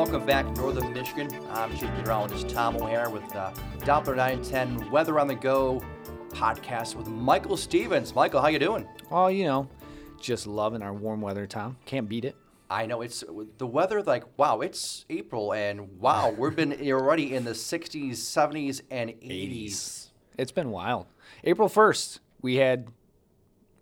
welcome 0.00 0.24
back, 0.24 0.46
Northern 0.56 0.94
Michigan. 0.94 1.28
I'm 1.50 1.76
Chief 1.76 1.90
Meteorologist 1.90 2.48
Tom 2.48 2.74
O'Hare 2.76 3.10
with 3.10 3.36
uh, 3.36 3.52
Doppler 3.80 4.16
910 4.16 4.90
Weather 4.90 5.20
on 5.20 5.28
the 5.28 5.34
Go 5.34 5.82
podcast 6.30 6.94
with 6.94 7.06
Michael 7.06 7.54
Stevens. 7.54 8.14
Michael, 8.14 8.40
how 8.40 8.48
you 8.48 8.58
doing? 8.58 8.88
Oh, 9.10 9.26
you 9.26 9.44
know, 9.44 9.68
just 10.18 10.46
loving 10.46 10.80
our 10.80 10.94
warm 10.94 11.20
weather, 11.20 11.46
Tom. 11.46 11.76
Can't 11.84 12.08
beat 12.08 12.24
it. 12.24 12.34
I 12.70 12.86
know 12.86 13.02
it's 13.02 13.22
the 13.58 13.66
weather. 13.66 14.02
Like, 14.02 14.24
wow, 14.38 14.62
it's 14.62 15.04
April, 15.10 15.52
and 15.52 16.00
wow, 16.00 16.30
we've 16.30 16.56
been 16.56 16.72
already 16.90 17.34
in 17.34 17.44
the 17.44 17.50
60s, 17.50 18.12
70s, 18.12 18.80
and 18.90 19.10
80s. 19.10 20.08
It's 20.38 20.50
been 20.50 20.70
wild. 20.70 21.08
April 21.44 21.68
1st, 21.68 22.20
we 22.40 22.56
had 22.56 22.88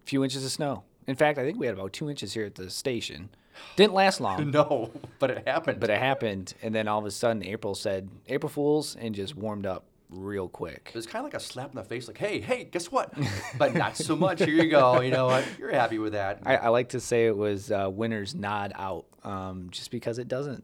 a 0.02 0.06
few 0.06 0.24
inches 0.24 0.45
of 0.45 0.50
snow. 0.50 0.82
In 1.08 1.16
fact, 1.16 1.38
I 1.38 1.44
think 1.44 1.58
we 1.58 1.66
had 1.66 1.74
about 1.74 1.92
two 1.94 2.10
inches 2.10 2.34
here 2.34 2.44
at 2.44 2.54
the 2.54 2.68
station. 2.68 3.30
Didn't 3.76 3.94
last 3.94 4.20
long, 4.20 4.50
No, 4.52 4.92
but 5.18 5.30
it 5.30 5.48
happened. 5.48 5.80
but 5.80 5.90
it 5.90 5.98
happened. 5.98 6.54
And 6.62 6.74
then 6.74 6.86
all 6.86 6.98
of 6.98 7.06
a 7.06 7.10
sudden, 7.10 7.42
April 7.42 7.74
said, 7.74 8.08
April 8.28 8.50
Fools, 8.50 8.94
and 8.94 9.14
just 9.14 9.34
warmed 9.34 9.64
up 9.66 9.84
real 10.10 10.48
quick. 10.48 10.90
It 10.90 10.94
was 10.96 11.06
kind 11.06 11.24
of 11.26 11.32
like 11.32 11.40
a 11.40 11.44
slap 11.44 11.70
in 11.70 11.76
the 11.76 11.82
face, 11.82 12.06
like, 12.08 12.18
hey, 12.18 12.40
hey, 12.40 12.64
guess 12.64 12.92
what? 12.92 13.12
but 13.58 13.74
not 13.74 13.96
so 13.96 14.16
much. 14.16 14.38
Here 14.38 14.48
you 14.48 14.68
go. 14.70 15.00
You 15.00 15.10
know 15.10 15.26
what? 15.26 15.44
You're 15.58 15.72
happy 15.72 15.98
with 15.98 16.12
that. 16.12 16.40
I, 16.44 16.56
I 16.56 16.68
like 16.68 16.90
to 16.90 17.00
say 17.00 17.26
it 17.26 17.36
was 17.36 17.72
uh, 17.72 17.88
winter's 17.90 18.34
nod 18.34 18.72
out, 18.76 19.06
um, 19.24 19.68
just 19.70 19.90
because 19.90 20.18
it 20.18 20.28
doesn't. 20.28 20.62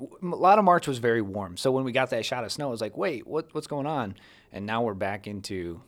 A 0.00 0.26
lot 0.26 0.58
of 0.58 0.64
March 0.64 0.88
was 0.88 0.96
very 0.98 1.20
warm, 1.20 1.58
so 1.58 1.70
when 1.70 1.84
we 1.84 1.92
got 1.92 2.08
that 2.10 2.24
shot 2.24 2.42
of 2.44 2.50
snow, 2.50 2.68
it 2.68 2.70
was 2.70 2.80
like, 2.80 2.96
wait, 2.96 3.26
what, 3.26 3.52
what's 3.54 3.66
going 3.66 3.86
on? 3.86 4.14
And 4.52 4.64
now 4.64 4.82
we're 4.82 4.94
back 4.94 5.26
into, 5.26 5.82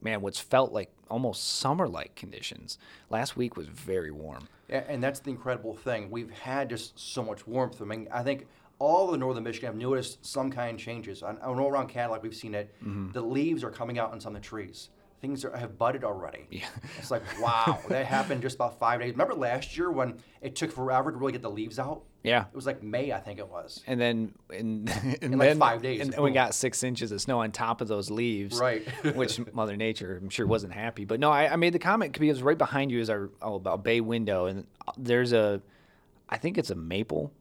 man, 0.00 0.20
what's 0.20 0.38
felt 0.38 0.72
like 0.72 0.92
almost 1.08 1.58
summer-like 1.58 2.14
conditions. 2.14 2.78
Last 3.10 3.36
week 3.36 3.56
was 3.56 3.66
very 3.66 4.10
warm. 4.10 4.48
And 4.68 5.02
that's 5.02 5.20
the 5.20 5.30
incredible 5.30 5.74
thing. 5.74 6.10
We've 6.10 6.30
had 6.30 6.68
just 6.68 6.98
so 6.98 7.22
much 7.22 7.46
warmth. 7.46 7.80
I 7.80 7.84
mean, 7.84 8.08
I 8.12 8.22
think 8.22 8.46
all 8.78 9.12
of 9.12 9.20
northern 9.20 9.44
Michigan 9.44 9.68
have 9.68 9.76
noticed 9.76 10.24
some 10.26 10.50
kind 10.50 10.78
of 10.78 10.84
changes. 10.84 11.22
I, 11.22 11.30
I 11.30 11.54
know 11.54 11.68
around 11.68 11.88
Cadillac 11.88 12.22
we've 12.22 12.34
seen 12.34 12.54
it. 12.54 12.74
Mm-hmm. 12.82 13.12
The 13.12 13.22
leaves 13.22 13.62
are 13.62 13.70
coming 13.70 13.98
out 13.98 14.12
on 14.12 14.20
some 14.20 14.34
of 14.34 14.42
the 14.42 14.46
trees. 14.46 14.90
Things 15.20 15.44
are, 15.44 15.56
have 15.56 15.78
budded 15.78 16.04
already. 16.04 16.46
Yeah. 16.50 16.66
It's 16.98 17.10
like, 17.10 17.22
wow, 17.40 17.78
that 17.88 18.06
happened 18.06 18.42
just 18.42 18.56
about 18.56 18.78
five 18.78 19.00
days. 19.00 19.12
Remember 19.12 19.34
last 19.34 19.76
year 19.76 19.90
when 19.90 20.18
it 20.42 20.56
took 20.56 20.70
forever 20.72 21.10
to 21.10 21.16
really 21.16 21.32
get 21.32 21.42
the 21.42 21.50
leaves 21.50 21.78
out? 21.78 22.02
Yeah. 22.22 22.42
It 22.42 22.54
was 22.54 22.66
like 22.66 22.82
May, 22.82 23.12
I 23.12 23.20
think 23.20 23.38
it 23.38 23.48
was. 23.48 23.82
And 23.86 24.00
then 24.00 24.34
in, 24.50 24.88
and 25.22 25.22
In 25.22 25.38
like 25.38 25.48
then- 25.48 25.58
five 25.58 25.82
days, 25.82 26.00
and 26.00 26.12
then 26.12 26.22
we 26.22 26.32
got 26.32 26.54
six 26.54 26.82
inches 26.82 27.12
of 27.12 27.20
snow 27.20 27.40
on 27.40 27.52
top 27.52 27.80
of 27.80 27.88
those 27.88 28.10
leaves, 28.10 28.58
Right. 28.58 28.86
which 29.14 29.40
Mother 29.52 29.76
Nature, 29.76 30.18
I'm 30.20 30.28
sure, 30.28 30.46
wasn't 30.46 30.72
happy. 30.72 31.04
But 31.04 31.20
no, 31.20 31.30
I, 31.30 31.52
I 31.52 31.56
made 31.56 31.72
the 31.72 31.78
comment 31.78 32.18
because 32.18 32.42
right 32.42 32.58
behind 32.58 32.90
you 32.90 33.00
is 33.00 33.08
our 33.08 33.30
oh, 33.40 33.62
a 33.64 33.78
bay 33.78 34.00
window, 34.00 34.46
and 34.46 34.66
there's 34.98 35.32
a, 35.32 35.62
I 36.28 36.38
think 36.38 36.58
it's 36.58 36.70
a 36.70 36.74
maple, 36.74 37.32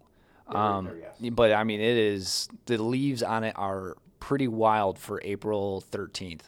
um, 0.48 0.86
there, 0.86 0.98
yes. 1.20 1.30
but 1.34 1.52
I 1.52 1.64
mean 1.64 1.82
it 1.82 1.98
is 1.98 2.48
the 2.68 2.78
leaves 2.82 3.24
on 3.24 3.44
it 3.44 3.54
are 3.58 3.96
pretty 4.20 4.48
wild 4.48 5.00
for 5.00 5.20
April 5.24 5.84
13th. 5.92 6.42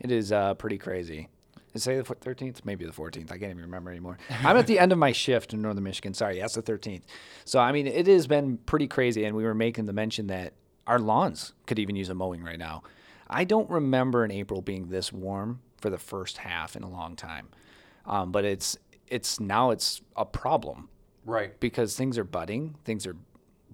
It 0.00 0.10
is 0.12 0.32
uh, 0.32 0.54
pretty 0.54 0.78
crazy. 0.78 1.28
It 1.74 1.80
say 1.80 1.96
the 1.96 2.02
13th? 2.02 2.64
Maybe 2.64 2.84
the 2.86 2.92
14th. 2.92 3.26
I 3.30 3.38
can't 3.38 3.50
even 3.50 3.60
remember 3.62 3.90
anymore. 3.90 4.16
I'm 4.42 4.56
at 4.56 4.66
the 4.66 4.78
end 4.78 4.92
of 4.92 4.98
my 4.98 5.12
shift 5.12 5.52
in 5.52 5.60
Northern 5.60 5.84
Michigan. 5.84 6.14
Sorry, 6.14 6.38
that's 6.38 6.54
the 6.54 6.62
13th. 6.62 7.02
So, 7.44 7.58
I 7.58 7.70
mean, 7.72 7.86
it 7.86 8.06
has 8.06 8.26
been 8.26 8.56
pretty 8.58 8.86
crazy. 8.88 9.24
And 9.24 9.36
we 9.36 9.44
were 9.44 9.54
making 9.54 9.84
the 9.84 9.92
mention 9.92 10.28
that 10.28 10.54
our 10.86 10.98
lawns 10.98 11.52
could 11.66 11.78
even 11.78 11.94
use 11.96 12.08
a 12.08 12.14
mowing 12.14 12.42
right 12.42 12.58
now. 12.58 12.82
I 13.28 13.44
don't 13.44 13.68
remember 13.68 14.24
in 14.24 14.30
April 14.30 14.62
being 14.62 14.88
this 14.88 15.12
warm 15.12 15.60
for 15.80 15.90
the 15.90 15.98
first 15.98 16.38
half 16.38 16.76
in 16.76 16.82
a 16.82 16.88
long 16.88 17.14
time. 17.16 17.48
Um, 18.06 18.32
but 18.32 18.44
it's 18.44 18.78
it's 19.08 19.38
now 19.40 19.70
it's 19.70 20.00
a 20.16 20.24
problem 20.24 20.88
Right. 21.24 21.58
because 21.60 21.96
things 21.96 22.16
are 22.18 22.24
budding, 22.24 22.76
things 22.84 23.06
are 23.06 23.16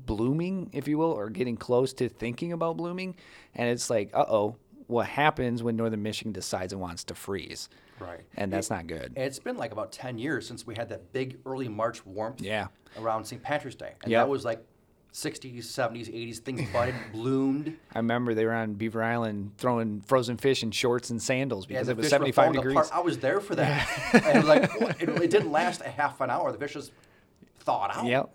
blooming, 0.07 0.71
if 0.73 0.89
you 0.89 0.99
will, 0.99 1.13
or 1.13 1.29
getting 1.31 1.57
close 1.57 1.93
to 1.95 2.09
thinking 2.09 2.53
about 2.53 2.77
blooming. 2.77 3.15
And 3.55 3.69
it's 3.69 3.89
like, 3.91 4.11
uh 4.15 4.25
oh, 4.29 4.57
what 4.93 5.07
happens 5.07 5.63
when 5.63 5.77
Northern 5.77 6.03
Michigan 6.03 6.33
decides 6.33 6.73
it 6.73 6.77
wants 6.77 7.05
to 7.05 7.15
freeze? 7.15 7.69
Right. 7.99 8.21
And 8.37 8.53
that's 8.53 8.71
not 8.71 8.87
good. 8.87 9.13
It's 9.17 9.39
been 9.39 9.57
like 9.57 9.73
about 9.73 9.93
10 9.93 10.19
years 10.19 10.47
since 10.47 10.67
we 10.67 10.75
had 10.75 10.89
that 10.91 11.13
big 11.13 11.39
early 11.47 11.69
March 11.69 12.05
warmth 12.07 12.41
Yeah. 12.41 12.69
around 12.99 13.25
St. 13.25 13.43
Patrick's 13.43 13.77
Day. 13.77 13.93
And 14.03 14.11
Yep. 14.13 14.21
that 14.27 14.29
was 14.29 14.45
like 14.45 14.65
60s, 15.13 15.59
70s, 15.67 16.09
80s. 16.09 16.39
Things 16.39 16.63
budded, 16.73 16.95
bloomed. 17.13 17.77
I 17.95 17.99
remember 17.99 18.35
they 18.35 18.45
were 18.47 18.53
on 18.55 18.75
Beaver 18.75 19.03
Island 19.03 19.53
throwing 19.59 20.01
frozen 20.01 20.37
fish 20.37 20.63
in 20.63 20.71
shorts 20.71 21.11
and 21.11 21.23
sandals 21.23 21.67
because 21.67 21.87
the 21.87 21.93
it 21.93 21.99
was 21.99 22.09
75 22.09 22.55
degrees. 22.55 22.73
apart. 22.77 22.91
I 22.93 23.01
was 23.01 23.19
there 23.19 23.41
for 23.41 23.55
that. 23.57 23.89
and 24.15 24.25
it 24.25 24.37
was 24.37 24.47
like, 24.47 25.03
it, 25.03 25.09
it 25.09 25.31
didn't 25.31 25.53
last 25.53 25.81
a 25.83 25.89
half 25.89 26.21
an 26.21 26.31
hour. 26.31 26.51
The 26.51 26.59
fish 26.59 26.73
just 26.75 26.93
thawed 27.61 27.91
out. 27.93 28.07
Yep. 28.07 28.31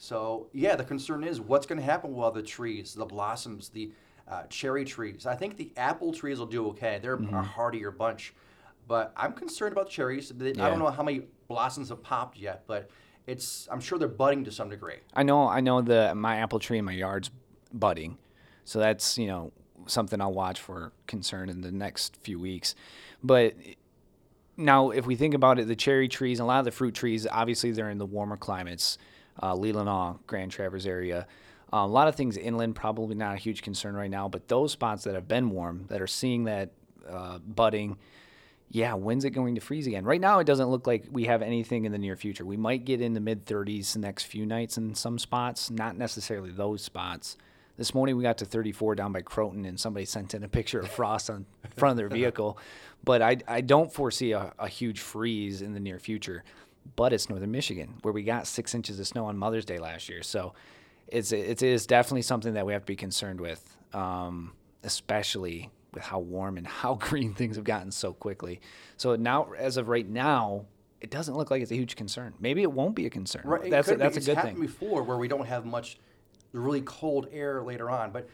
So, 0.00 0.46
yeah, 0.52 0.76
the 0.76 0.84
concern 0.84 1.24
is 1.24 1.40
what's 1.40 1.66
going 1.66 1.80
to 1.80 1.84
happen 1.84 2.10
with 2.14 2.22
all 2.22 2.30
the 2.30 2.42
trees, 2.42 2.94
the 2.94 3.04
blossoms, 3.06 3.70
the 3.70 3.90
uh, 4.28 4.42
cherry 4.44 4.84
trees. 4.84 5.26
I 5.26 5.34
think 5.34 5.56
the 5.56 5.72
apple 5.76 6.12
trees 6.12 6.38
will 6.38 6.46
do 6.46 6.68
okay. 6.68 6.98
They're 7.00 7.16
Mm-hmm. 7.16 7.34
a 7.34 7.42
hardier 7.42 7.90
bunch. 7.90 8.34
But 8.86 9.12
I'm 9.16 9.32
concerned 9.32 9.72
about 9.72 9.90
cherries. 9.90 10.30
They- 10.30 10.50
I 10.50 10.68
don't 10.70 10.78
know 10.78 10.90
how 10.90 11.02
many 11.02 11.22
blossoms 11.46 11.88
have 11.90 12.02
popped 12.02 12.38
yet, 12.38 12.64
but 12.66 12.90
it's 13.26 13.68
I'm 13.70 13.80
sure 13.80 13.98
they're 13.98 14.08
budding 14.08 14.44
to 14.44 14.52
some 14.52 14.70
degree. 14.70 14.96
I 15.14 15.22
know 15.22 15.46
I 15.46 15.60
know 15.60 15.82
the 15.82 16.14
my 16.14 16.36
apple 16.36 16.58
tree 16.58 16.78
in 16.78 16.84
my 16.84 16.92
yard's 16.92 17.30
budding. 17.72 18.16
So 18.64 18.78
that's, 18.78 19.16
you 19.18 19.26
know, 19.26 19.52
something 19.86 20.20
I'll 20.20 20.32
watch 20.32 20.60
for 20.60 20.92
concern 21.06 21.48
in 21.50 21.60
the 21.62 21.72
next 21.72 22.16
few 22.22 22.38
weeks. 22.38 22.74
But 23.22 23.54
now 24.56 24.90
if 24.90 25.06
we 25.06 25.16
think 25.16 25.34
about 25.34 25.58
it, 25.58 25.68
the 25.68 25.76
cherry 25.76 26.08
trees, 26.08 26.38
and 26.40 26.44
a 26.44 26.48
lot 26.48 26.58
of 26.58 26.64
the 26.64 26.70
fruit 26.70 26.94
trees, 26.94 27.26
obviously 27.30 27.70
they're 27.72 27.90
in 27.90 27.98
the 27.98 28.06
warmer 28.06 28.36
climates, 28.36 28.98
uh, 29.42 29.54
Leelanau, 29.54 30.18
Grand 30.26 30.50
Traverse 30.50 30.86
area. 30.86 31.26
Uh, 31.72 31.78
a 31.78 31.86
lot 31.86 32.08
of 32.08 32.14
things 32.14 32.36
inland, 32.36 32.74
probably 32.74 33.14
not 33.14 33.34
a 33.34 33.38
huge 33.38 33.62
concern 33.62 33.94
right 33.94 34.10
now, 34.10 34.28
but 34.28 34.48
those 34.48 34.72
spots 34.72 35.04
that 35.04 35.14
have 35.14 35.28
been 35.28 35.50
warm, 35.50 35.84
that 35.88 36.00
are 36.00 36.06
seeing 36.06 36.44
that 36.44 36.70
uh, 37.08 37.38
budding, 37.38 37.98
yeah, 38.70 38.94
when's 38.94 39.24
it 39.24 39.30
going 39.30 39.54
to 39.54 39.60
freeze 39.60 39.86
again? 39.86 40.04
Right 40.04 40.20
now, 40.20 40.40
it 40.40 40.44
doesn't 40.44 40.68
look 40.68 40.86
like 40.86 41.06
we 41.10 41.24
have 41.24 41.42
anything 41.42 41.84
in 41.84 41.92
the 41.92 41.98
near 41.98 42.16
future. 42.16 42.44
We 42.44 42.56
might 42.56 42.84
get 42.84 43.00
in 43.00 43.14
the 43.14 43.20
mid 43.20 43.46
30s 43.46 43.94
the 43.94 43.98
next 43.98 44.24
few 44.24 44.44
nights 44.44 44.76
in 44.76 44.94
some 44.94 45.18
spots, 45.18 45.70
not 45.70 45.96
necessarily 45.96 46.50
those 46.50 46.82
spots. 46.82 47.36
This 47.78 47.94
morning 47.94 48.16
we 48.16 48.24
got 48.24 48.38
to 48.38 48.44
34 48.44 48.96
down 48.96 49.12
by 49.12 49.22
Croton, 49.22 49.64
and 49.64 49.78
somebody 49.78 50.04
sent 50.04 50.34
in 50.34 50.42
a 50.42 50.48
picture 50.48 50.80
of 50.80 50.90
frost 50.90 51.30
on 51.30 51.46
front 51.76 51.92
of 51.92 51.96
their 51.96 52.08
vehicle. 52.08 52.58
But 53.04 53.22
I, 53.22 53.38
I 53.46 53.60
don't 53.60 53.92
foresee 53.92 54.32
a, 54.32 54.52
a 54.58 54.68
huge 54.68 55.00
freeze 55.00 55.62
in 55.62 55.74
the 55.74 55.80
near 55.80 55.98
future. 55.98 56.44
But 56.96 57.12
it's 57.12 57.28
northern 57.30 57.50
Michigan, 57.50 57.94
where 58.02 58.12
we 58.12 58.22
got 58.22 58.46
six 58.46 58.74
inches 58.74 58.98
of 58.98 59.06
snow 59.06 59.26
on 59.26 59.36
Mother's 59.36 59.64
Day 59.64 59.78
last 59.78 60.08
year. 60.08 60.22
So 60.22 60.54
it's 61.08 61.32
it 61.32 61.62
is 61.62 61.86
definitely 61.86 62.22
something 62.22 62.54
that 62.54 62.66
we 62.66 62.72
have 62.72 62.82
to 62.82 62.86
be 62.86 62.96
concerned 62.96 63.40
with, 63.40 63.76
um, 63.92 64.52
especially 64.82 65.70
with 65.94 66.02
how 66.02 66.18
warm 66.18 66.56
and 66.58 66.66
how 66.66 66.94
green 67.00 67.34
things 67.34 67.56
have 67.56 67.64
gotten 67.64 67.90
so 67.90 68.12
quickly. 68.12 68.60
So 68.96 69.16
now, 69.16 69.52
as 69.56 69.76
of 69.76 69.88
right 69.88 70.08
now, 70.08 70.66
it 71.00 71.10
doesn't 71.10 71.36
look 71.36 71.50
like 71.50 71.62
it's 71.62 71.70
a 71.70 71.76
huge 71.76 71.96
concern. 71.96 72.34
Maybe 72.40 72.62
it 72.62 72.72
won't 72.72 72.94
be 72.94 73.06
a 73.06 73.10
concern. 73.10 73.42
Right, 73.44 73.70
That's 73.70 73.88
a, 73.88 73.92
be. 73.92 73.98
that's 73.98 74.16
a 74.16 74.18
It's 74.18 74.26
happened 74.26 74.58
thing. 74.58 74.66
before 74.66 75.02
where 75.02 75.16
we 75.16 75.28
don't 75.28 75.46
have 75.46 75.64
much 75.64 75.98
really 76.52 76.80
cold 76.80 77.28
air 77.32 77.62
later 77.62 77.88
on. 77.90 78.10
But 78.10 78.28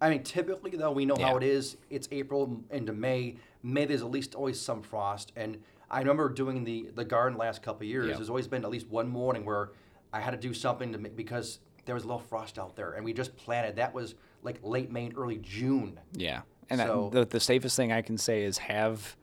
I 0.00 0.10
mean, 0.10 0.22
typically 0.22 0.72
though, 0.72 0.92
we 0.92 1.04
know 1.06 1.16
how 1.16 1.36
it 1.36 1.42
is. 1.42 1.76
It's 1.88 2.08
April 2.12 2.62
into 2.70 2.92
May. 2.92 3.36
May 3.62 3.84
there's 3.86 4.02
at 4.02 4.10
least 4.10 4.34
always 4.34 4.60
some 4.60 4.82
frost. 4.82 5.32
And 5.36 5.58
I 5.90 5.98
remember 5.98 6.28
doing 6.28 6.64
the 6.64 6.90
the 6.94 7.04
garden 7.04 7.38
last 7.38 7.62
couple 7.62 7.82
of 7.82 7.88
years. 7.88 8.08
Yeah. 8.08 8.14
There's 8.16 8.28
always 8.30 8.46
been 8.46 8.64
at 8.64 8.70
least 8.70 8.88
one 8.88 9.08
morning 9.08 9.44
where 9.44 9.70
I 10.12 10.20
had 10.20 10.30
to 10.32 10.36
do 10.36 10.52
something 10.54 10.92
to 10.92 10.98
make, 10.98 11.16
because 11.16 11.58
there 11.90 11.94
was 11.96 12.04
a 12.04 12.06
little 12.06 12.20
frost 12.20 12.56
out 12.56 12.76
there, 12.76 12.92
and 12.92 13.04
we 13.04 13.12
just 13.12 13.36
planted. 13.36 13.74
That 13.74 13.92
was 13.92 14.14
like 14.44 14.60
late 14.62 14.92
May 14.92 15.06
and 15.06 15.18
early 15.18 15.38
June. 15.38 15.98
Yeah, 16.12 16.42
and 16.70 16.80
I- 16.80 16.86
So- 16.86 17.10
the 17.12 17.24
the 17.26 17.40
safest 17.40 17.74
thing 17.74 17.90
I 17.90 18.00
can 18.00 18.16
say 18.16 18.44
is 18.44 18.58
have 18.58 19.16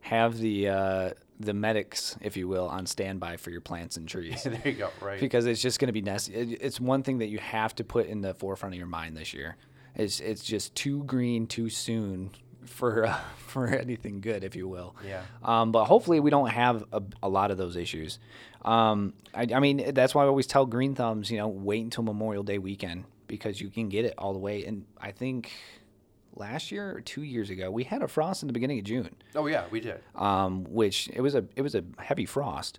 have 0.00 0.38
the 0.38 0.68
uh, 0.68 1.10
the 1.38 1.52
medics, 1.52 2.16
if 2.22 2.34
you 2.34 2.48
will, 2.48 2.66
on 2.66 2.86
standby 2.86 3.36
for 3.36 3.50
your 3.50 3.60
plants 3.60 3.98
and 3.98 4.08
trees. 4.08 4.42
there 4.44 4.60
you 4.64 4.72
go. 4.72 4.88
Right. 5.02 5.20
because 5.20 5.44
it's 5.44 5.60
just 5.60 5.78
going 5.78 5.88
to 5.88 5.92
be 5.92 6.00
necessary. 6.00 6.54
It's 6.54 6.80
one 6.80 7.02
thing 7.02 7.18
that 7.18 7.28
you 7.28 7.38
have 7.40 7.74
to 7.74 7.84
put 7.84 8.06
in 8.06 8.22
the 8.22 8.32
forefront 8.32 8.74
of 8.74 8.78
your 8.78 8.86
mind 8.86 9.14
this 9.14 9.34
year. 9.34 9.56
It's 9.94 10.18
it's 10.20 10.42
just 10.42 10.74
too 10.74 11.04
green 11.04 11.46
too 11.46 11.68
soon 11.68 12.30
for 12.66 13.06
uh, 13.06 13.18
for 13.46 13.66
anything 13.68 14.20
good, 14.20 14.44
if 14.44 14.56
you 14.56 14.68
will. 14.68 14.94
Yeah. 15.06 15.22
Um, 15.42 15.72
but 15.72 15.84
hopefully 15.84 16.20
we 16.20 16.30
don't 16.30 16.48
have 16.50 16.84
a, 16.92 17.02
a 17.22 17.28
lot 17.28 17.50
of 17.50 17.58
those 17.58 17.76
issues. 17.76 18.18
Um, 18.62 19.12
I, 19.34 19.46
I 19.54 19.60
mean 19.60 19.92
that's 19.94 20.14
why 20.14 20.24
I 20.24 20.26
always 20.26 20.46
tell 20.46 20.66
green 20.66 20.94
thumbs, 20.94 21.30
you 21.30 21.38
know, 21.38 21.48
wait 21.48 21.82
until 21.82 22.04
Memorial 22.04 22.42
Day 22.42 22.58
weekend 22.58 23.04
because 23.26 23.60
you 23.60 23.70
can 23.70 23.88
get 23.88 24.04
it 24.04 24.14
all 24.18 24.32
the 24.32 24.38
way. 24.38 24.64
And 24.64 24.84
I 25.00 25.10
think 25.12 25.52
last 26.34 26.70
year 26.72 26.96
or 26.96 27.00
two 27.00 27.22
years 27.22 27.50
ago 27.50 27.70
we 27.70 27.84
had 27.84 28.02
a 28.02 28.08
frost 28.08 28.42
in 28.42 28.46
the 28.46 28.54
beginning 28.54 28.78
of 28.78 28.84
June 28.84 29.14
oh 29.34 29.46
yeah, 29.46 29.64
we 29.70 29.80
did. 29.80 30.00
um, 30.14 30.64
which 30.64 31.08
it 31.12 31.20
was 31.20 31.34
a 31.34 31.44
it 31.56 31.62
was 31.62 31.74
a 31.74 31.84
heavy 31.98 32.24
frost. 32.26 32.78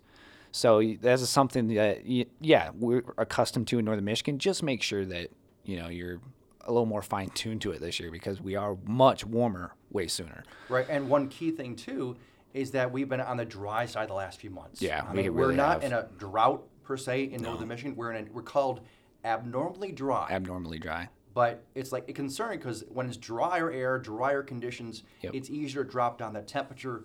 So 0.50 0.82
that's 1.00 1.28
something 1.28 1.68
that 1.74 2.06
yeah 2.06 2.70
we're 2.74 3.02
accustomed 3.18 3.66
to 3.68 3.78
in 3.78 3.84
northern 3.84 4.04
Michigan. 4.04 4.38
Just 4.38 4.62
make 4.62 4.82
sure 4.82 5.04
that 5.04 5.30
you 5.64 5.76
know 5.76 5.88
you're 5.88 6.20
a 6.66 6.72
little 6.72 6.86
more 6.86 7.02
fine 7.02 7.28
tuned 7.30 7.60
to 7.62 7.72
it 7.72 7.80
this 7.80 8.00
year 8.00 8.10
because 8.10 8.40
we 8.40 8.56
are 8.56 8.76
much 8.84 9.24
warmer 9.24 9.74
way 9.90 10.06
sooner. 10.06 10.44
Right, 10.68 10.86
and 10.88 11.08
one 11.08 11.28
key 11.28 11.50
thing 11.50 11.76
too 11.76 12.16
is 12.52 12.70
that 12.72 12.90
we've 12.92 13.08
been 13.08 13.20
on 13.20 13.36
the 13.36 13.44
dry 13.44 13.86
side 13.86 14.08
the 14.08 14.14
last 14.14 14.40
few 14.40 14.50
months. 14.50 14.80
Yeah, 14.80 15.04
I 15.08 15.12
we 15.12 15.22
mean, 15.22 15.34
we're 15.34 15.52
not 15.52 15.82
have. 15.82 15.92
in 15.92 15.98
a 15.98 16.08
drought 16.18 16.64
per 16.82 16.96
se 16.96 17.24
in 17.24 17.42
northern 17.42 17.68
Michigan. 17.68 17.96
We're 17.96 18.12
in 18.12 18.26
a, 18.28 18.30
we're 18.32 18.42
called 18.42 18.80
abnormally 19.24 19.92
dry. 19.92 20.28
Abnormally 20.30 20.78
dry. 20.78 21.08
but 21.34 21.64
it's 21.74 21.90
like 21.92 22.04
it's 22.06 22.16
concerning 22.16 22.58
because 22.58 22.84
when 22.88 23.06
it's 23.08 23.16
drier 23.16 23.70
air, 23.70 23.98
drier 23.98 24.42
conditions, 24.42 25.02
Yep. 25.22 25.34
it's 25.34 25.50
easier 25.50 25.82
to 25.84 25.90
drop 25.90 26.18
down 26.18 26.32
the 26.34 26.42
temperature 26.42 27.04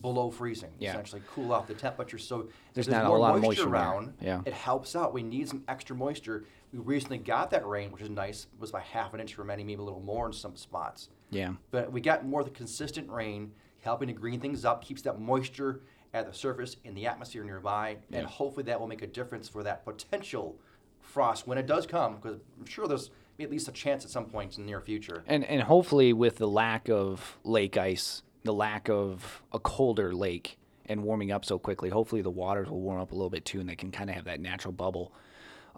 below 0.00 0.30
freezing. 0.30 0.70
Yeah. 0.78 0.90
Essentially, 0.90 1.22
cool 1.34 1.52
off 1.52 1.66
the 1.66 1.74
temperature. 1.74 2.18
So 2.18 2.48
There's 2.74 2.86
there's 2.86 2.88
not 2.88 3.04
a 3.04 3.08
more 3.08 3.18
lot 3.18 3.34
of 3.36 3.42
moisture 3.42 3.64
moisture 3.64 3.70
there. 3.70 3.72
around. 3.72 4.14
Yeah. 4.20 4.40
It 4.46 4.52
helps 4.54 4.94
out. 4.96 5.12
We 5.12 5.22
need 5.22 5.48
some 5.48 5.64
extra 5.68 5.94
moisture. 5.96 6.44
We 6.72 6.78
recently 6.80 7.18
got 7.18 7.50
that 7.50 7.66
rain, 7.66 7.90
which 7.92 8.02
is 8.02 8.10
nice. 8.10 8.46
It 8.52 8.60
was 8.60 8.70
about 8.70 8.82
half 8.82 9.14
an 9.14 9.20
inch 9.20 9.34
for 9.34 9.44
many, 9.44 9.64
maybe 9.64 9.80
a 9.80 9.84
little 9.84 10.00
more 10.00 10.26
in 10.26 10.32
some 10.32 10.56
spots. 10.56 11.08
Yeah. 11.30 11.54
But 11.70 11.92
we 11.92 12.00
got 12.00 12.26
more 12.26 12.40
of 12.40 12.46
the 12.46 12.52
consistent 12.52 13.10
rain, 13.10 13.52
helping 13.80 14.08
to 14.08 14.14
green 14.14 14.40
things 14.40 14.64
up, 14.64 14.84
keeps 14.84 15.02
that 15.02 15.20
moisture 15.20 15.80
at 16.14 16.26
the 16.26 16.32
surface 16.32 16.76
in 16.84 16.94
the 16.94 17.06
atmosphere 17.06 17.44
nearby, 17.44 17.98
and 18.12 18.26
hopefully 18.26 18.64
that 18.64 18.80
will 18.80 18.86
make 18.88 19.02
a 19.02 19.06
difference 19.06 19.48
for 19.48 19.62
that 19.62 19.84
potential 19.84 20.58
frost 21.00 21.46
when 21.46 21.58
it 21.58 21.66
does 21.66 21.86
come. 21.86 22.16
Because 22.16 22.38
I'm 22.58 22.66
sure 22.66 22.86
there's 22.88 23.10
at 23.40 23.50
least 23.50 23.68
a 23.68 23.72
chance 23.72 24.04
at 24.04 24.10
some 24.10 24.24
point 24.26 24.56
in 24.58 24.64
the 24.64 24.70
near 24.70 24.80
future. 24.80 25.22
And 25.26 25.44
and 25.44 25.62
hopefully 25.62 26.12
with 26.12 26.36
the 26.36 26.48
lack 26.48 26.88
of 26.88 27.38
lake 27.44 27.76
ice, 27.76 28.22
the 28.44 28.52
lack 28.52 28.88
of 28.88 29.42
a 29.52 29.58
colder 29.58 30.14
lake 30.14 30.58
and 30.86 31.02
warming 31.02 31.30
up 31.30 31.44
so 31.44 31.58
quickly, 31.58 31.90
hopefully 31.90 32.22
the 32.22 32.30
waters 32.30 32.68
will 32.68 32.80
warm 32.80 33.00
up 33.00 33.12
a 33.12 33.14
little 33.14 33.30
bit 33.30 33.44
too, 33.44 33.60
and 33.60 33.68
they 33.68 33.76
can 33.76 33.90
kind 33.90 34.08
of 34.08 34.16
have 34.16 34.24
that 34.24 34.40
natural 34.40 34.72
bubble 34.72 35.12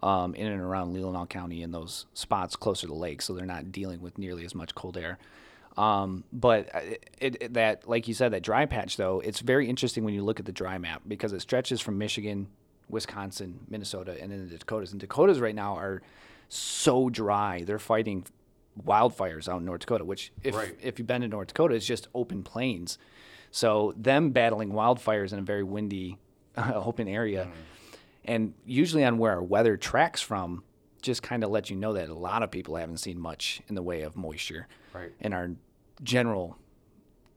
um, 0.03 0.35
in 0.35 0.47
and 0.47 0.61
around 0.61 0.95
Leelanau 0.95 1.29
County 1.29 1.63
in 1.63 1.73
those 1.73 2.07
spots 2.15 2.57
closer 2.57 2.83
to 2.83 2.93
the 2.93 2.95
lake, 2.95 3.23
so 3.23 3.35
they're 3.35 3.47
not 3.47 3.73
dealing 3.73 4.01
with 4.01 4.19
nearly 4.19 4.45
as 4.45 4.55
much 4.55 4.75
cold 4.75 4.97
air. 4.97 5.19
Um, 5.77 6.25
but 6.33 6.75
uh, 6.75 6.81
it, 7.19 7.37
it, 7.41 7.55
that, 7.55 7.89
like 7.89 8.09
you 8.09 8.15
said, 8.15 8.33
that 8.33 8.43
dry 8.43 8.67
patch 8.67 8.97
though, 8.97 9.21
it's 9.21 9.41
very 9.41 9.69
interesting 9.69 10.05
when 10.05 10.15
you 10.15 10.25
look 10.25 10.41
at 10.41 10.47
the 10.47 10.53
dry 10.53 10.79
map 10.79 11.03
because 11.07 11.33
it 11.33 11.41
stretches 11.41 11.81
from 11.81 11.99
Michigan, 11.99 12.49
Wisconsin, 12.89 13.61
Minnesota, 13.69 14.17
and 14.21 14.33
then 14.33 14.49
the 14.49 14.59
Dakotas. 14.59 14.93
And 14.93 15.01
Dakotas 15.01 15.39
right 15.39 15.55
now 15.55 15.77
are 15.77 16.03
so 16.49 17.09
dry; 17.09 17.63
they're 17.65 17.79
fighting 17.79 18.27
wildfires 18.85 19.49
out 19.49 19.59
in 19.61 19.65
North 19.65 19.81
Dakota. 19.81 20.05
Which, 20.05 20.33
if 20.43 20.55
Right. 20.55 20.77
if 20.83 20.99
you've 20.99 21.07
been 21.09 21.23
to 21.23 21.29
North 21.29 21.49
Dakota, 21.49 21.75
it's 21.75 21.87
just 21.87 22.09
open 22.15 22.43
plains. 22.43 22.99
So 23.51 23.93
them 23.97 24.31
battling 24.31 24.71
wildfires 24.73 25.33
in 25.33 25.39
a 25.39 25.43
very 25.43 25.63
windy, 25.65 26.19
open 26.57 27.09
area, 27.09 27.49
and 28.25 28.55
usually 28.65 29.05
on 29.05 29.19
where 29.19 29.33
our 29.33 29.43
weather 29.43 29.77
tracks 29.77 30.21
from, 30.21 30.63
just 31.03 31.23
kind 31.23 31.43
of 31.43 31.51
let 31.51 31.71
you 31.71 31.77
know 31.77 31.95
that 31.95 32.09
a 32.09 32.15
lot 32.15 32.43
of 32.43 32.51
people 32.51 32.77
haven't 32.77 32.99
seen 32.99 33.19
much 33.19 33.63
in 33.69 33.75
the 33.75 33.83
way 33.83 34.03
of 34.03 34.17
moisture 34.17 34.69
Right. 34.93 35.11
in 35.21 35.33
our 35.33 35.51
general 36.03 36.59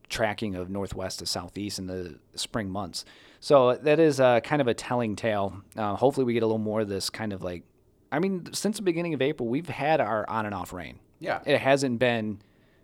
tracking 0.09 0.55
of 0.55 0.69
northwest 0.69 1.19
to 1.19 1.25
southeast 1.25 1.79
in 1.79 1.87
the 1.87 2.19
spring 2.35 2.69
months. 2.69 3.05
So 3.39 3.75
that 3.75 3.99
is 3.99 4.19
uh, 4.19 4.41
kind 4.41 4.61
of 4.61 4.67
a 4.67 4.73
telling 4.73 5.15
tale. 5.15 5.61
Uh, 5.75 5.95
hopefully, 5.95 6.25
we 6.25 6.33
get 6.33 6.43
a 6.43 6.45
little 6.45 6.57
more 6.59 6.81
of 6.81 6.89
this 6.89 7.09
kind 7.09 7.33
of 7.33 7.41
like, 7.41 7.63
I 8.11 8.19
mean, 8.19 8.53
since 8.53 8.77
the 8.77 8.83
beginning 8.83 9.13
of 9.13 9.21
April, 9.21 9.47
we've 9.49 9.67
had 9.69 9.99
our 10.01 10.29
on 10.29 10.45
and 10.45 10.53
off 10.53 10.71
rain. 10.73 10.99
Yeah. 11.23 11.41
It 11.45 11.59
hasn't 11.59 11.99
been 11.99 12.39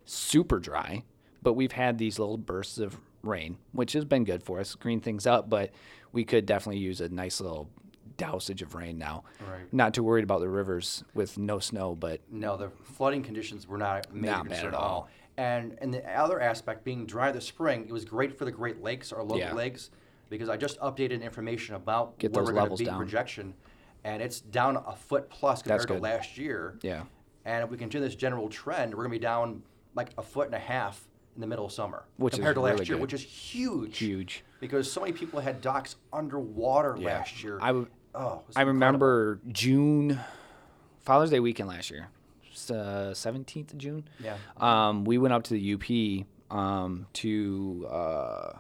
super 0.06 0.60
dry, 0.60 1.04
but 1.44 1.54
we've 1.54 1.72
had 1.74 1.98
these 1.98 2.18
little 2.20 2.38
bursts 2.38 2.78
of 2.78 2.98
rain, 3.22 3.58
which 3.74 3.94
has 3.94 4.06
been 4.06 4.24
good 4.24 4.42
for 4.44 4.60
us, 4.60 4.76
green 4.76 5.02
things 5.02 5.28
up, 5.28 5.50
but 5.50 5.72
we 6.14 6.24
could 6.24 6.46
definitely 6.46 6.80
use 6.80 7.02
a 7.02 7.10
nice 7.10 7.42
little 7.42 7.70
dousage 8.18 8.62
of 8.62 8.76
rain 8.76 8.98
now. 8.98 9.24
Right. 9.42 9.72
Not 9.74 9.94
too 9.94 10.04
worried 10.04 10.24
about 10.24 10.40
the 10.40 10.50
rivers 10.50 11.04
with 11.14 11.38
no 11.38 11.60
snow, 11.60 11.96
but 11.96 12.22
No, 12.32 12.58
the 12.58 12.70
flooding 12.84 13.24
conditions 13.24 13.68
were 13.68 13.78
not 13.78 14.14
major 14.14 14.32
Not 14.32 14.50
bad 14.50 14.66
at 14.66 14.74
all. 14.74 15.10
And 15.38 15.78
and 15.82 15.94
the 15.94 16.04
other 16.20 16.42
aspect 16.42 16.84
being 16.84 17.06
dry 17.06 17.32
this 17.32 17.46
spring, 17.46 17.86
it 17.88 17.92
was 17.94 18.04
great 18.04 18.38
for 18.38 18.44
the 18.46 18.52
Great 18.52 18.82
Lakes, 18.84 19.14
our 19.14 19.22
local 19.22 19.38
Yeah. 19.40 19.54
lakes, 19.54 19.90
because 20.30 20.50
I 20.50 20.58
just 20.58 20.78
updated 20.80 21.22
information 21.22 21.76
about 21.76 22.18
Get 22.20 22.34
where 22.34 22.44
those 22.44 22.54
we're 22.54 22.60
levels 22.62 22.80
be 22.80 22.86
down. 22.86 22.98
projection, 22.98 23.54
and 24.04 24.22
it's 24.22 24.42
down 24.42 24.76
a 24.78 24.96
foot 24.96 25.30
plus 25.30 25.62
compared 25.62 25.88
to 25.88 25.94
last 25.94 26.38
year. 26.38 26.78
yeah. 26.82 27.04
And 27.50 27.64
if 27.64 27.72
we 27.72 27.78
continue 27.78 28.08
this 28.08 28.16
general 28.16 28.48
trend, 28.48 28.94
we're 28.94 29.02
gonna 29.04 29.12
be 29.12 29.18
down 29.18 29.64
like 29.96 30.10
a 30.20 30.22
foot 30.22 30.46
and 30.46 30.54
a 30.54 30.60
half 30.60 31.08
in 31.34 31.42
the 31.42 31.48
middle 31.48 31.66
of 31.66 31.72
summer 31.72 32.04
Which 32.18 32.36
compared 32.36 32.54
to 32.56 32.62
last 32.62 32.74
really 32.74 32.86
year, 32.86 32.96
good. 32.98 33.02
which 33.02 33.14
is 33.14 33.24
huge. 33.24 33.98
Huge. 33.98 34.44
Because 34.60 34.92
so 34.92 35.02
many 35.02 35.14
people 35.14 35.40
had 35.40 35.60
docks 35.60 35.96
underwater 36.14 36.96
Yeah. 37.00 37.06
last 37.18 37.44
year. 37.44 37.58
I 37.60 37.68
w- 37.68 37.88
oh, 38.14 38.20
I 38.56 38.62
incredible. 38.62 38.74
remember 38.74 39.40
June, 39.48 40.20
Father's 41.00 41.32
Day 41.32 41.40
weekend 41.40 41.70
last 41.70 41.90
year, 41.90 42.10
seventeenth 42.54 43.72
of 43.72 43.80
June. 43.80 44.08
Yeah. 44.20 44.38
Um, 44.58 45.04
we 45.06 45.18
went 45.18 45.34
up 45.34 45.42
to 45.46 45.54
the 45.56 45.74
UP 45.74 46.56
um, 46.56 47.08
to 47.14 47.88
uh, 47.90 48.52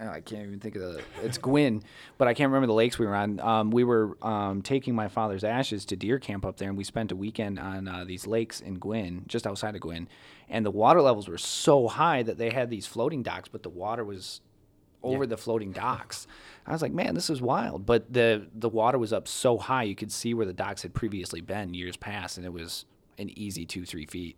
oh, 0.00 0.08
I 0.08 0.20
can't 0.20 0.46
even 0.46 0.60
think 0.60 0.76
of 0.76 0.82
the 0.82 1.02
it's 1.22 1.38
Gwinn, 1.38 1.82
but 2.18 2.28
I 2.28 2.34
can't 2.34 2.48
remember 2.48 2.66
the 2.66 2.74
lakes 2.74 2.98
we 2.98 3.06
were 3.06 3.14
on. 3.14 3.40
Um, 3.40 3.70
we 3.70 3.84
were 3.84 4.16
um, 4.22 4.62
taking 4.62 4.94
my 4.94 5.08
father's 5.08 5.44
ashes 5.44 5.84
to 5.86 5.96
deer 5.96 6.18
camp 6.18 6.44
up 6.44 6.56
there, 6.56 6.68
and 6.68 6.78
we 6.78 6.84
spent 6.84 7.12
a 7.12 7.16
weekend 7.16 7.58
on 7.58 7.88
uh, 7.88 8.04
these 8.04 8.26
lakes 8.26 8.60
in 8.60 8.74
Gwinn, 8.74 9.24
just 9.26 9.46
outside 9.46 9.74
of 9.74 9.80
Gwinn, 9.80 10.08
and 10.48 10.64
the 10.64 10.70
water 10.70 11.00
levels 11.00 11.28
were 11.28 11.38
so 11.38 11.88
high 11.88 12.22
that 12.22 12.38
they 12.38 12.50
had 12.50 12.70
these 12.70 12.86
floating 12.86 13.22
docks, 13.22 13.48
but 13.48 13.62
the 13.62 13.70
water 13.70 14.04
was 14.04 14.40
over 15.04 15.26
the 15.26 15.36
floating 15.36 15.70
docks. 15.70 16.26
I 16.66 16.72
was 16.72 16.82
like, 16.82 16.92
man, 16.92 17.14
this 17.14 17.28
is 17.28 17.42
wild. 17.42 17.84
But 17.86 18.12
the 18.12 18.46
the 18.54 18.68
water 18.68 18.98
was 18.98 19.12
up 19.12 19.28
so 19.28 19.58
high, 19.58 19.84
you 19.84 19.94
could 19.94 20.10
see 20.10 20.34
where 20.34 20.46
the 20.46 20.52
docks 20.52 20.82
had 20.82 20.94
previously 20.94 21.40
been 21.40 21.74
years 21.74 21.96
past, 21.96 22.36
and 22.36 22.46
it 22.46 22.52
was 22.52 22.86
an 23.18 23.30
easy 23.38 23.64
two 23.64 23.84
three 23.84 24.06
feet. 24.06 24.36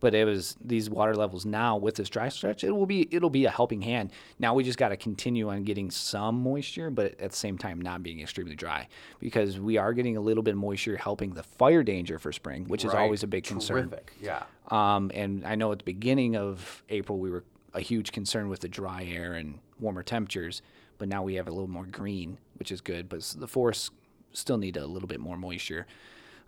But 0.00 0.14
it 0.14 0.24
was 0.24 0.56
these 0.64 0.88
water 0.90 1.14
levels 1.14 1.44
now 1.44 1.76
with 1.76 1.96
this 1.96 2.08
dry 2.08 2.28
stretch. 2.28 2.64
It 2.64 2.72
will 2.72 2.86
be 2.86 3.08
it'll 3.10 3.30
be 3.30 3.44
a 3.44 3.50
helping 3.50 3.82
hand. 3.82 4.10
Now 4.38 4.54
we 4.54 4.64
just 4.64 4.78
got 4.78 4.90
to 4.90 4.96
continue 4.96 5.50
on 5.50 5.64
getting 5.64 5.90
some 5.90 6.42
moisture, 6.42 6.90
but 6.90 7.20
at 7.20 7.30
the 7.30 7.36
same 7.36 7.58
time 7.58 7.80
not 7.80 8.02
being 8.02 8.20
extremely 8.20 8.54
dry 8.54 8.88
because 9.20 9.58
we 9.58 9.76
are 9.76 9.92
getting 9.92 10.16
a 10.16 10.20
little 10.20 10.42
bit 10.42 10.54
of 10.54 10.60
moisture, 10.60 10.96
helping 10.96 11.34
the 11.34 11.42
fire 11.42 11.82
danger 11.82 12.18
for 12.18 12.32
spring, 12.32 12.64
which 12.66 12.84
is 12.84 12.92
always 12.92 13.22
a 13.22 13.26
big 13.26 13.44
concern. 13.44 13.88
Terrific. 13.88 14.12
Yeah. 14.20 14.42
Um, 14.68 15.10
and 15.14 15.44
I 15.46 15.54
know 15.54 15.72
at 15.72 15.78
the 15.78 15.84
beginning 15.84 16.36
of 16.36 16.82
April 16.88 17.18
we 17.18 17.30
were 17.30 17.44
a 17.74 17.80
huge 17.80 18.12
concern 18.12 18.48
with 18.48 18.60
the 18.60 18.68
dry 18.68 19.04
air 19.04 19.34
and 19.34 19.58
warmer 19.80 20.02
temperatures, 20.02 20.62
but 20.98 21.08
now 21.08 21.22
we 21.22 21.34
have 21.34 21.48
a 21.48 21.50
little 21.50 21.70
more 21.70 21.86
green, 21.86 22.38
which 22.58 22.70
is 22.70 22.80
good. 22.80 23.08
But 23.08 23.20
the 23.38 23.48
forests 23.48 23.90
still 24.32 24.58
need 24.58 24.76
a 24.76 24.86
little 24.86 25.08
bit 25.08 25.20
more 25.20 25.36
moisture, 25.36 25.86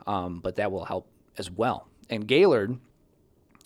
um, 0.07 0.41
but 0.41 0.57
that 0.57 0.71
will 0.71 0.85
help 0.85 1.09
as 1.39 1.51
well. 1.51 1.89
And 2.11 2.27
Gaylord 2.27 2.79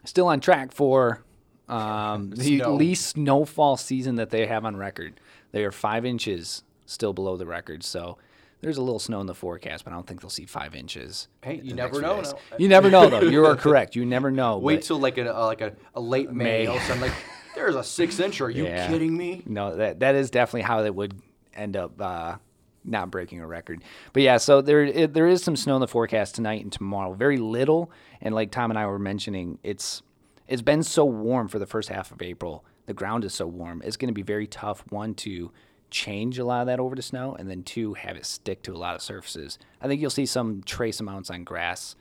still 0.05 0.27
on 0.29 0.41
track 0.41 0.73
for 0.73 1.23
um, 1.69 2.31
the 2.37 2.59
Snow. 2.59 2.75
least 2.75 3.07
snowfall 3.09 3.77
season 3.77 4.17
that 4.17 4.31
they 4.31 4.47
have 4.47 4.65
on 4.65 4.77
record. 4.77 5.21
They 5.53 5.65
are 5.65 5.73
five 5.73 6.05
inches 6.05 6.63
still 6.87 7.13
below 7.13 7.37
the 7.37 7.47
record, 7.47 7.83
so. 7.83 8.19
There's 8.61 8.77
a 8.77 8.83
little 8.83 8.99
snow 8.99 9.21
in 9.21 9.29
the 9.29 9.37
forecast, 9.37 9.85
but 9.85 9.93
I 9.93 9.95
don't 9.95 10.05
think 10.05 10.21
they'll 10.21 10.31
see 10.31 10.45
five 10.45 10.75
inches. 10.75 11.29
Hey, 11.45 11.61
you 11.63 11.75
never 11.77 12.01
know, 12.03 12.23
no. 12.23 12.39
You 12.59 12.67
never 12.69 12.91
know, 12.91 13.09
though. 13.09 13.21
You 13.21 13.47
are 13.47 13.55
correct. 13.65 13.95
You 13.95 14.05
never 14.05 14.33
know. 14.33 14.59
Wait 14.59 14.83
till 14.83 14.99
like 14.99 15.17
a 15.17 15.33
uh, 15.33 15.47
like 15.47 15.61
a, 15.61 15.75
a 15.95 16.01
late 16.01 16.33
May. 16.33 16.45
May. 16.45 16.67
All 16.67 16.75
of 16.77 16.83
a 16.83 16.85
sudden, 16.87 17.01
like 17.03 17.13
there's 17.55 17.77
a 17.77 17.85
six 17.85 18.19
inch. 18.19 18.41
Are 18.41 18.51
you 18.51 18.65
Yeah. 18.67 18.89
kidding 18.89 19.17
me? 19.17 19.45
No, 19.47 19.77
that 19.77 20.01
that 20.01 20.17
is 20.17 20.33
definitely 20.33 20.63
how 20.63 20.83
they 20.83 20.91
would 20.91 21.15
end 21.55 21.77
up 21.77 22.01
uh, 22.01 22.39
not 22.89 23.11
breaking 23.11 23.41
a 23.41 23.47
record. 23.47 23.83
But 24.13 24.23
yeah, 24.23 24.37
so 24.39 24.61
there 24.61 24.83
it, 24.85 25.15
there 25.15 25.27
is 25.27 25.43
some 25.43 25.57
snow 25.57 25.77
in 25.77 25.81
the 25.81 25.89
forecast 25.89 26.35
tonight 26.35 26.63
and 26.63 26.73
tomorrow. 26.73 27.13
Very 27.13 27.37
little, 27.37 27.91
and 28.21 28.35
like 28.35 28.51
Tom 28.51 28.71
and 28.71 28.79
I 28.79 28.87
were 28.87 28.99
mentioning, 28.99 29.59
it's 29.63 30.03
it's 30.47 30.63
been 30.63 30.83
so 30.83 31.05
warm 31.05 31.49
for 31.49 31.59
the 31.59 31.67
first 31.67 31.89
half 31.89 32.11
of 32.11 32.23
April. 32.23 32.65
The 32.87 32.95
ground 32.95 33.25
is 33.25 33.35
so 33.35 33.47
warm. 33.47 33.83
It's 33.85 33.97
going 33.99 34.09
to 34.09 34.15
be 34.15 34.23
very 34.23 34.47
tough. 34.47 34.83
One 34.91 35.15
to 35.17 35.53
change 35.91 36.39
a 36.39 36.45
lot 36.45 36.61
of 36.63 36.67
that 36.69 36.81
over 36.81 36.95
to 36.95 37.03
snow, 37.03 37.35
and 37.39 37.51
then 37.51 37.63
two 37.63 37.95
have 37.95 38.17
it 38.17 38.25
stick 38.27 38.63
to 38.63 38.73
a 38.75 38.79
lot 38.79 38.95
of 38.95 39.03
surfaces. 39.03 39.59
I 39.81 39.89
think 39.89 40.01
you'll 40.01 40.11
see 40.11 40.27
some 40.27 40.63
trace 40.65 41.01
amounts 41.01 41.31
on 41.31 41.45
grass 41.45 41.97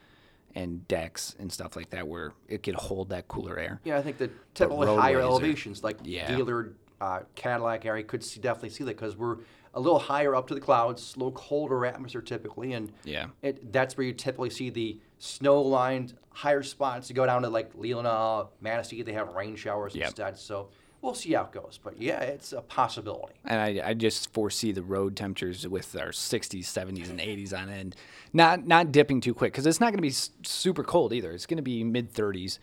and 0.56 0.88
decks 0.88 1.36
and 1.40 1.52
stuff 1.52 1.76
like 1.76 1.90
that 1.92 2.08
where 2.08 2.32
it 2.48 2.64
could 2.64 2.76
hold 2.76 3.10
that 3.10 3.28
cooler 3.28 3.60
air. 3.60 3.80
Yeah, 3.84 3.98
I 3.98 4.02
think 4.02 4.18
the 4.18 4.30
roadways 4.60 4.90
higher 5.00 5.18
are- 5.18 5.22
elevations 5.22 5.84
like 5.84 5.98
Yeah. 6.04 6.36
Gaylord, 6.36 6.76
uh, 7.00 7.20
Cadillac 7.36 7.86
area 7.86 8.04
could 8.04 8.24
see, 8.24 8.40
definitely 8.40 8.70
see 8.70 8.84
that 8.86 8.96
because 8.96 9.16
we're 9.16 9.38
a 9.78 9.80
little 9.80 10.00
higher 10.00 10.36
up 10.36 10.48
to 10.48 10.56
the 10.56 10.60
clouds, 10.60 11.14
a 11.16 11.20
little 11.20 11.32
colder 11.32 11.86
atmosphere 11.86 12.22
typically, 12.22 12.74
and 12.74 12.92
Yeah. 13.06 13.28
it, 13.44 13.72
that's 13.72 13.96
where 13.96 14.08
you 14.08 14.14
typically 14.14 14.50
see 14.50 14.70
the 14.72 15.00
snow-lined 15.20 16.14
higher 16.32 16.64
spots. 16.64 17.10
You 17.10 17.16
go 17.16 17.26
down 17.26 17.44
to 17.44 17.50
like 17.50 17.74
Leelanau, 17.74 18.48
Manistee, 18.60 19.04
they 19.04 19.14
have 19.14 19.30
rain 19.30 19.56
showers 19.56 19.96
Yep. 19.96 20.06
instead. 20.08 20.38
So 20.40 20.70
we'll 21.02 21.14
see 21.14 21.34
how 21.34 21.44
it 21.44 21.52
goes. 21.52 21.80
But 21.82 22.02
yeah, 22.02 22.20
it's 22.22 22.54
a 22.54 22.62
possibility. 22.62 23.36
and 23.46 23.60
I, 23.62 23.90
I 23.90 23.94
just 23.94 24.34
foresee 24.34 24.72
the 24.72 24.82
road 24.82 25.16
temperatures 25.16 25.68
with 25.68 25.96
our 25.96 26.10
60s, 26.10 26.62
70s, 26.66 27.10
and 27.10 27.20
80s 27.20 27.54
on 27.58 27.70
end, 27.70 27.96
not 28.34 28.66
not 28.66 28.92
dipping 28.92 29.22
too 29.22 29.34
quick 29.36 29.54
because 29.54 29.66
it's 29.68 29.80
not 29.80 29.88
going 29.92 29.98
to 29.98 30.02
be 30.02 30.08
s- 30.10 30.32
super 30.44 30.84
cold 30.84 31.14
either. 31.14 31.32
It's 31.32 31.46
going 31.46 31.58
to 31.58 31.64
be 31.64 31.84
mid 31.84 32.12
30s 32.14 32.58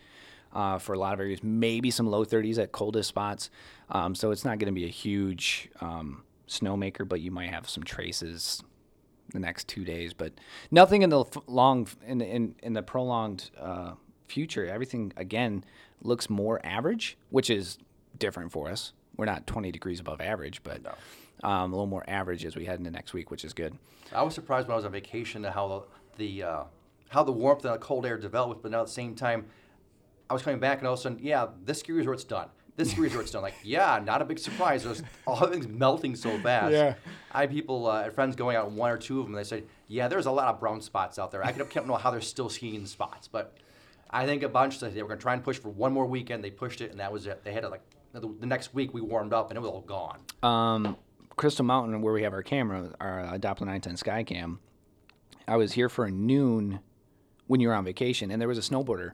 uh, 0.53 0.77
for 0.79 0.93
a 0.93 0.99
lot 0.99 1.13
of 1.13 1.19
areas, 1.21 1.41
maybe 1.43 1.89
some 1.91 2.07
low 2.07 2.25
30s 2.25 2.57
at 2.61 2.71
coldest 2.73 3.07
spots. 3.09 3.49
Um, 3.89 4.15
so 4.15 4.31
it's 4.31 4.43
not 4.45 4.59
going 4.59 4.67
to 4.73 4.77
be 4.77 4.85
a 4.85 4.89
huge 4.89 5.69
um, 5.81 6.23
snowmaker, 6.47 7.07
but 7.07 7.21
you 7.21 7.31
might 7.31 7.49
have 7.49 7.69
some 7.69 7.83
traces 7.83 8.63
the 9.31 9.39
next 9.39 9.67
two 9.67 9.83
days, 9.83 10.13
but 10.13 10.33
nothing 10.71 11.01
in 11.01 11.09
the 11.09 11.25
long 11.47 11.87
in 12.05 12.21
in, 12.21 12.55
in 12.61 12.73
the 12.73 12.83
prolonged 12.83 13.49
uh, 13.59 13.93
future. 14.27 14.65
Everything 14.65 15.11
again 15.17 15.63
looks 16.01 16.29
more 16.29 16.63
average, 16.63 17.17
which 17.29 17.49
is 17.49 17.77
different 18.17 18.51
for 18.51 18.69
us. 18.69 18.93
We're 19.17 19.25
not 19.25 19.47
20 19.47 19.71
degrees 19.71 19.99
above 19.99 20.21
average, 20.21 20.61
but 20.63 20.81
um, 21.43 21.71
a 21.71 21.75
little 21.75 21.85
more 21.87 22.03
average 22.07 22.45
as 22.45 22.55
we 22.55 22.65
head 22.65 22.79
into 22.79 22.91
next 22.91 23.13
week, 23.13 23.31
which 23.31 23.45
is 23.45 23.53
good. 23.53 23.77
I 24.13 24.23
was 24.23 24.33
surprised 24.33 24.67
when 24.67 24.73
I 24.73 24.75
was 24.75 24.85
on 24.85 24.91
vacation 24.91 25.41
to 25.43 25.51
how 25.51 25.87
the, 26.17 26.39
the 26.39 26.43
uh, 26.43 26.63
how 27.09 27.23
the 27.23 27.31
warmth 27.31 27.63
and 27.65 27.73
the 27.73 27.77
cold 27.77 28.05
air 28.05 28.17
develops, 28.17 28.61
but 28.61 28.71
now 28.71 28.81
at 28.81 28.87
the 28.87 28.91
same 28.91 29.15
time, 29.15 29.45
I 30.29 30.33
was 30.33 30.43
coming 30.43 30.59
back 30.59 30.79
and 30.79 30.87
all 30.87 30.93
of 30.93 30.99
a 30.99 31.03
sudden, 31.03 31.19
yeah, 31.21 31.47
this 31.63 31.79
ski 31.79 31.91
resort's 31.91 32.23
done. 32.23 32.49
This 32.75 32.97
resort's 32.97 33.31
done. 33.31 33.41
Like, 33.41 33.55
yeah, 33.63 34.01
not 34.03 34.21
a 34.21 34.25
big 34.25 34.39
surprise. 34.39 34.83
There's 34.83 35.01
all 35.25 35.47
things 35.47 35.67
melting 35.67 36.15
so 36.15 36.37
fast. 36.39 36.73
Yeah. 36.73 36.95
I 37.31 37.41
had 37.41 37.51
people, 37.51 37.87
uh, 37.87 38.09
friends 38.11 38.35
going 38.35 38.55
out, 38.57 38.71
one 38.71 38.91
or 38.91 38.97
two 38.97 39.19
of 39.19 39.25
them. 39.25 39.33
They 39.33 39.43
said, 39.43 39.63
yeah, 39.87 40.07
there's 40.07 40.25
a 40.25 40.31
lot 40.31 40.47
of 40.53 40.59
brown 40.59 40.81
spots 40.81 41.17
out 41.19 41.31
there. 41.31 41.43
I 41.45 41.51
can't 41.51 41.87
know 41.87 41.95
how 41.95 42.11
they're 42.11 42.21
still 42.21 42.49
skiing 42.49 42.85
spots, 42.85 43.27
but 43.27 43.57
I 44.09 44.25
think 44.25 44.43
a 44.43 44.49
bunch 44.49 44.79
said 44.79 44.93
they 44.93 45.01
were 45.01 45.07
going 45.09 45.19
to 45.19 45.23
try 45.23 45.33
and 45.33 45.43
push 45.43 45.57
for 45.57 45.69
one 45.69 45.93
more 45.93 46.05
weekend. 46.05 46.43
They 46.43 46.51
pushed 46.51 46.81
it, 46.81 46.91
and 46.91 46.99
that 46.99 47.11
was 47.11 47.27
it. 47.27 47.43
They 47.43 47.53
had 47.53 47.63
it 47.63 47.71
like 47.71 47.81
the, 48.13 48.27
the 48.39 48.45
next 48.45 48.73
week. 48.73 48.93
We 48.93 49.01
warmed 49.01 49.33
up, 49.33 49.49
and 49.49 49.57
it 49.57 49.61
was 49.61 49.69
all 49.69 49.81
gone. 49.81 50.19
um, 50.43 50.97
Crystal 51.37 51.65
Mountain, 51.65 52.01
where 52.01 52.13
we 52.13 52.23
have 52.23 52.31
our 52.31 52.43
camera, 52.43 52.93
our 53.01 53.19
uh, 53.21 53.31
Doppler 53.33 53.65
910 53.65 53.95
Skycam, 53.95 54.57
I 55.49 55.57
was 55.57 55.73
here 55.73 55.89
for 55.89 56.05
a 56.05 56.11
noon 56.11 56.79
when 57.47 57.59
you 57.59 57.67
were 57.67 57.73
on 57.73 57.83
vacation, 57.83 58.31
and 58.31 58.39
there 58.41 58.47
was 58.47 58.57
a 58.57 58.61
snowboarder 58.61 59.11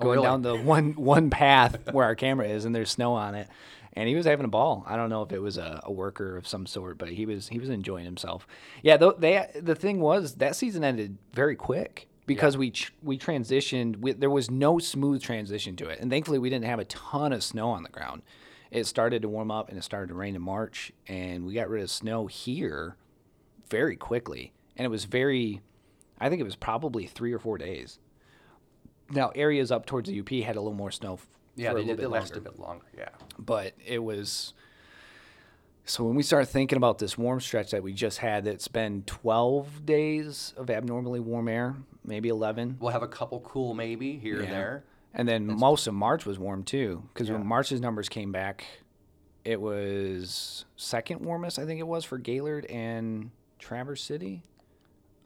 Oh, 0.00 0.04
going 0.04 0.18
really? 0.18 0.26
down 0.26 0.42
the 0.42 0.56
one 0.56 0.92
one 0.94 1.30
path 1.30 1.92
where 1.92 2.04
our 2.06 2.14
camera 2.14 2.48
is, 2.48 2.64
and 2.64 2.74
there's 2.74 2.90
snow 2.90 3.14
on 3.14 3.34
it, 3.34 3.48
and 3.92 4.08
he 4.08 4.14
was 4.14 4.26
having 4.26 4.44
a 4.44 4.48
ball. 4.48 4.84
I 4.86 4.96
don't 4.96 5.10
know 5.10 5.22
if 5.22 5.32
it 5.32 5.40
was 5.40 5.58
a, 5.58 5.80
a 5.84 5.92
worker 5.92 6.36
of 6.36 6.46
some 6.46 6.66
sort, 6.66 6.98
but 6.98 7.10
he 7.10 7.26
was 7.26 7.48
he 7.48 7.58
was 7.58 7.68
enjoying 7.68 8.04
himself. 8.04 8.46
Yeah, 8.82 8.96
though 8.96 9.12
they 9.12 9.48
the 9.60 9.74
thing 9.74 10.00
was 10.00 10.34
that 10.36 10.56
season 10.56 10.84
ended 10.84 11.18
very 11.32 11.56
quick 11.56 12.08
because 12.26 12.56
we 12.56 12.70
tr- 12.70 12.92
we 13.02 13.18
transitioned. 13.18 13.96
We, 13.96 14.12
there 14.12 14.30
was 14.30 14.50
no 14.50 14.78
smooth 14.78 15.22
transition 15.22 15.76
to 15.76 15.88
it, 15.88 16.00
and 16.00 16.10
thankfully 16.10 16.38
we 16.38 16.50
didn't 16.50 16.66
have 16.66 16.78
a 16.78 16.84
ton 16.84 17.32
of 17.32 17.42
snow 17.42 17.70
on 17.70 17.82
the 17.82 17.88
ground. 17.88 18.22
It 18.70 18.84
started 18.86 19.22
to 19.22 19.28
warm 19.28 19.50
up 19.50 19.68
and 19.68 19.76
it 19.76 19.82
started 19.82 20.08
to 20.08 20.14
rain 20.14 20.36
in 20.36 20.42
March, 20.42 20.92
and 21.08 21.44
we 21.44 21.54
got 21.54 21.68
rid 21.68 21.82
of 21.82 21.90
snow 21.90 22.26
here 22.26 22.96
very 23.68 23.96
quickly, 23.96 24.52
and 24.76 24.84
it 24.84 24.90
was 24.90 25.04
very. 25.04 25.60
I 26.22 26.28
think 26.28 26.40
it 26.40 26.44
was 26.44 26.56
probably 26.56 27.06
three 27.06 27.32
or 27.32 27.38
four 27.38 27.58
days. 27.58 27.98
Now 29.10 29.30
areas 29.34 29.70
up 29.72 29.86
towards 29.86 30.08
the 30.08 30.20
UP 30.20 30.28
had 30.44 30.56
a 30.56 30.60
little 30.60 30.72
more 30.76 30.90
snow. 30.90 31.14
f- 31.14 31.26
Yeah, 31.56 31.74
they 31.74 31.84
did. 31.84 31.96
They 31.98 32.06
lasted 32.06 32.36
a 32.38 32.40
bit 32.40 32.58
longer. 32.58 32.84
Yeah. 32.96 33.08
but 33.38 33.74
it 33.84 33.98
was 34.02 34.52
so 35.84 36.04
when 36.04 36.14
we 36.14 36.22
start 36.22 36.46
thinking 36.48 36.76
about 36.76 36.98
this 36.98 37.18
warm 37.18 37.40
stretch 37.40 37.70
that 37.72 37.82
we 37.82 37.92
just 37.92 38.18
had 38.18 38.44
that's 38.44 38.68
been 38.68 39.02
12 39.06 39.84
days 39.86 40.54
of 40.56 40.70
abnormally 40.70 41.20
warm 41.20 41.48
air 41.48 41.74
maybe 42.04 42.28
11 42.28 42.76
We'll 42.78 42.92
have 42.92 43.02
a 43.02 43.08
couple 43.08 43.40
cool 43.40 43.74
maybe 43.74 44.16
here 44.18 44.40
and 44.40 44.52
there. 44.52 44.84
and 45.14 45.26
then 45.26 45.46
most 45.46 45.86
of 45.86 45.94
march 45.94 46.26
was 46.26 46.38
warm 46.38 46.62
too 46.62 47.02
because 47.12 47.28
Yeah. 47.28 47.34
when 47.38 47.46
march's 47.46 47.80
numbers 47.80 48.08
came 48.08 48.30
back 48.30 48.64
it 49.44 49.60
was 49.60 50.64
second 50.76 51.20
warmest 51.22 51.58
i 51.58 51.64
think 51.66 51.80
it 51.80 51.86
was 51.86 52.04
for 52.04 52.18
gaylord 52.18 52.66
and 52.66 53.30
traverse 53.58 54.02
city 54.02 54.42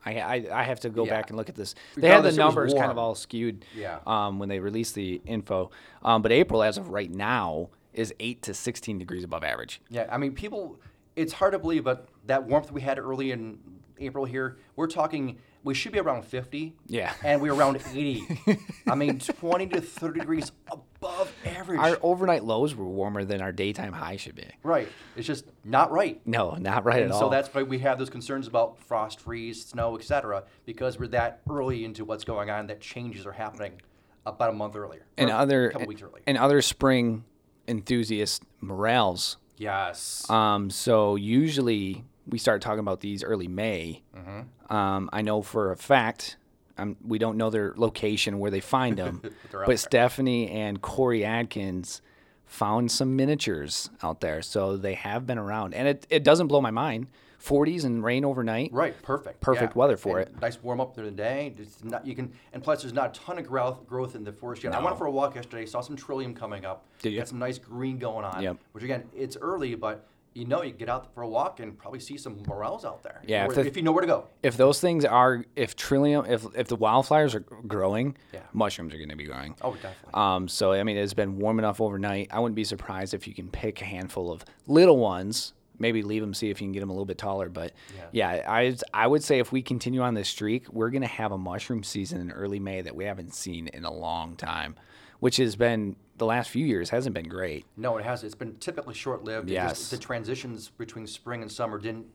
I, 0.07 0.13
I, 0.21 0.47
I 0.53 0.63
have 0.65 0.81
to 0.81 0.91
go 0.91 1.05
Yeah. 1.05 1.11
back 1.11 1.31
and 1.31 1.37
look 1.37 1.49
at 1.49 1.55
this. 1.55 1.75
They 1.97 2.09
had 2.09 2.23
the 2.23 2.29
Regardless, 2.29 2.37
it 2.37 2.43
was 2.43 2.55
numbers 2.55 2.75
kind 2.75 2.91
of 2.91 2.99
all 2.99 3.15
skewed 3.15 3.65
Yeah. 3.75 3.99
um, 4.07 4.39
when 4.39 4.49
they 4.49 4.61
released 4.61 4.95
the 4.95 5.21
info. 5.27 5.71
Um, 6.03 6.23
but 6.23 6.33
April, 6.33 6.63
as 6.63 6.79
of 6.79 6.89
right 6.91 7.11
now, 7.11 7.71
is 7.93 8.13
8 8.21 8.43
to 8.43 8.55
16 8.55 8.99
degrees 8.99 9.25
above 9.25 9.45
average. 9.45 9.81
Yeah, 9.89 10.07
I 10.11 10.19
mean, 10.19 10.33
people, 10.33 10.79
it's 11.17 11.33
hard 11.33 11.53
to 11.53 11.59
believe, 11.59 11.85
but 11.85 12.09
that 12.27 12.45
warmth 12.45 12.71
we 12.73 12.81
had 12.81 12.99
early 12.99 13.31
in 13.31 13.59
April 13.99 14.25
here, 14.25 14.59
we're 14.77 14.89
talking, 14.89 15.39
we 15.65 15.75
should 15.75 15.93
be 15.93 15.99
around 15.99 16.25
50. 16.25 16.77
Yeah. 16.87 17.13
And 17.25 17.41
we're 17.41 17.55
around 17.55 17.81
80. 17.93 18.59
I 18.87 18.95
mean, 18.95 19.19
20 19.19 19.67
to 19.69 19.81
30 19.81 20.21
degrees 20.21 20.53
above 20.71 21.33
average. 21.45 21.81
Our 21.81 21.99
overnight 22.03 22.45
lows 22.45 22.75
were 22.75 22.85
warmer 22.85 23.25
than 23.25 23.41
our 23.41 23.51
daytime 23.51 23.95
high 23.95 24.17
should 24.17 24.35
be. 24.35 24.47
right. 24.63 24.89
It's 25.17 25.27
just 25.27 25.47
not 25.65 25.91
right. 25.91 26.21
No, 26.27 26.53
not 26.57 26.85
right 26.85 27.03
And 27.03 27.11
at 27.11 27.17
so 27.17 27.25
all. 27.25 27.31
So 27.31 27.31
that's 27.31 27.53
why 27.53 27.63
we 27.63 27.79
have 27.81 27.99
those 27.99 28.11
concerns 28.11 28.47
about 28.47 28.79
frost, 28.79 29.21
freeze, 29.21 29.65
snow, 29.65 29.97
etc., 29.97 30.45
because 30.67 30.99
we're 30.99 31.09
that 31.09 31.41
early 31.51 31.85
into 31.85 32.05
what's 32.05 32.25
going 32.25 32.51
on 32.51 32.67
that 32.67 32.81
changes 32.81 33.25
are 33.27 33.33
happening 33.33 33.81
about 34.27 34.51
a 34.51 34.53
month 34.53 34.77
earlier. 34.77 35.05
and 35.17 35.31
other 35.31 35.71
couple 35.71 35.87
weeks 35.89 36.03
early. 36.03 36.21
and 36.27 36.37
other 36.39 36.61
spring 36.63 37.25
enthusiast 37.69 38.43
morels. 38.61 39.39
yes. 39.57 40.29
Um, 40.29 40.69
so 40.71 41.17
usually 41.17 42.05
we 42.27 42.39
start 42.39 42.63
talking 42.63 42.81
about 42.81 43.01
these 43.01 43.23
early 43.23 43.49
May. 43.49 44.03
Mm-hmm. 44.17 44.75
Um, 44.75 45.11
I 45.13 45.23
know 45.23 45.43
for 45.43 45.71
a 45.73 45.77
fact. 45.77 46.37
Um, 46.77 46.97
we 47.07 47.19
don't 47.19 47.37
know 47.37 47.51
their 47.51 47.73
location 47.77 48.41
where 48.41 48.51
they 48.51 48.61
find 48.61 48.97
them, 48.97 49.23
but. 49.53 49.79
Stephanie 49.79 50.51
and 50.51 50.83
Corey 50.83 51.25
Adkins 51.25 52.03
found 52.47 52.91
some 52.91 53.15
miniatures 53.15 53.91
out 54.03 54.21
there, 54.21 54.43
so 54.43 54.77
they 54.77 54.95
have 54.95 55.27
been 55.27 55.39
around, 55.39 55.75
and 55.75 55.87
it, 55.87 56.07
it 56.11 56.25
doesn't 56.25 56.49
blow 56.49 56.61
my 56.61 56.71
mind. 56.73 57.07
40s 57.45 57.85
and 57.85 58.03
rain 58.03 58.25
overnight. 58.25 58.73
Right, 58.73 59.01
perfect. 59.03 59.41
Perfect 59.41 59.75
yeah. 59.75 59.79
weather 59.79 59.99
for 59.99 60.19
And 60.19 60.29
it. 60.29 60.41
Nice 60.41 60.63
warm 60.63 60.81
up 60.81 60.95
during 60.95 61.11
the 61.11 61.17
day. 61.17 61.53
It's 61.59 61.85
not 61.85 62.07
you 62.07 62.15
can, 62.15 62.33
and 62.55 62.63
plus 62.63 62.81
there's 62.81 62.95
not 62.95 63.17
a 63.17 63.21
ton 63.21 63.39
of 63.39 63.47
growth 63.47 63.87
growth 63.87 64.15
in 64.15 64.25
the 64.25 64.33
forest 64.33 64.65
yet. 64.65 64.75
I 64.75 64.83
went 64.83 64.97
for 64.97 65.07
a 65.07 65.11
walk 65.11 65.35
yesterday, 65.35 65.67
saw 65.67 65.83
some 65.83 65.95
trillium 65.95 66.35
coming 66.35 66.65
up. 66.65 66.87
Did 67.03 67.13
you? 67.13 67.19
Got 67.19 67.29
some 67.29 67.39
nice 67.39 67.59
green 67.59 67.99
going 67.99 68.25
on. 68.25 68.43
Yep. 68.43 68.57
Which 68.73 68.83
again, 68.83 69.05
it's 69.15 69.37
early, 69.39 69.75
but 69.75 70.07
you 70.35 70.45
know 70.45 70.63
you 70.63 70.73
get 70.73 70.89
out 70.89 71.15
for 71.15 71.23
a 71.23 71.29
walk 71.29 71.61
and 71.61 71.79
probably 71.79 72.01
see 72.01 72.19
some 72.19 72.43
morels 72.47 72.85
out 72.85 73.03
there. 73.05 73.23
Yeah, 73.27 73.47
if 73.47 73.55
the- 73.55 73.67
if 73.67 73.77
you 73.77 73.83
know 73.83 73.93
where 73.93 74.01
to 74.01 74.07
go. 74.07 74.27
if 74.43 74.57
those 74.57 74.81
things 74.81 75.05
are 75.05 75.45
if 75.55 75.77
trillium 75.77 76.27
if 76.27 76.45
if 76.57 76.67
the 76.69 76.77
wildflowers 76.77 77.35
are 77.35 77.41
growing 77.67 78.17
Yeah. 78.33 78.41
mushrooms 78.53 78.93
are 78.93 78.99
going 78.99 79.11
to 79.11 79.17
be 79.17 79.25
growing 79.25 79.55
Oh, 79.63 79.75
definitely. 79.75 80.11
um, 80.15 80.49
so 80.49 80.73
i 80.73 80.83
mean 80.83 80.97
it's 80.97 81.15
been 81.15 81.39
warm 81.39 81.59
enough 81.61 81.81
overnight 81.81 82.29
i 82.33 82.41
wouldn't 82.41 82.57
be 82.57 82.65
surprised 82.65 83.15
if 83.15 83.29
you 83.29 83.35
can 83.35 83.49
pick 83.49 83.81
a 83.81 83.85
handful 83.85 84.33
of 84.33 84.45
little 84.67 84.99
ones 84.99 85.53
maybe 85.79 86.03
leave 86.03 86.21
them 86.23 86.35
see 86.35 86.51
if 86.51 86.61
you 86.61 86.67
can 86.67 86.73
get 86.73 86.81
them 86.81 86.91
a 86.91 86.93
little 86.93 87.05
bit 87.07 87.19
taller 87.19 87.49
but 87.49 87.73
yeah, 88.13 88.43
I, 88.49 88.77
I 88.93 89.07
would 89.07 89.23
say 89.25 89.39
if 89.39 89.51
we 89.53 89.63
continue 89.63 90.03
on 90.03 90.15
this 90.15 90.29
streak 90.29 90.69
we're 90.73 90.91
going 90.91 91.03
to 91.03 91.09
have 91.09 91.31
a 91.33 91.39
mushroom 91.39 91.83
season 91.85 92.21
in 92.21 92.31
early 92.33 92.59
may 92.61 92.81
that 92.83 92.95
we 92.97 93.05
haven't 93.05 93.35
seen 93.35 93.69
in 93.69 93.85
a 93.85 93.93
long 93.93 94.35
time 94.37 94.75
which 95.21 95.37
has 95.37 95.55
been 95.57 95.95
the 96.17 96.27
last 96.27 96.51
few 96.51 96.65
years 96.65 96.91
hasn't 96.91 97.15
been 97.15 97.29
great 97.29 97.65
no, 97.77 97.97
it 97.99 98.05
has. 98.05 98.23
It's 98.25 98.35
been 98.35 98.57
typically 98.57 98.95
short 98.95 99.25
lived. 99.25 99.51
Yes. 99.51 99.91
The 99.91 99.99
transitions 99.99 100.71
between 100.79 101.07
spring 101.07 101.43
and 101.43 101.51
summer 101.51 101.79
didn't. 101.79 102.07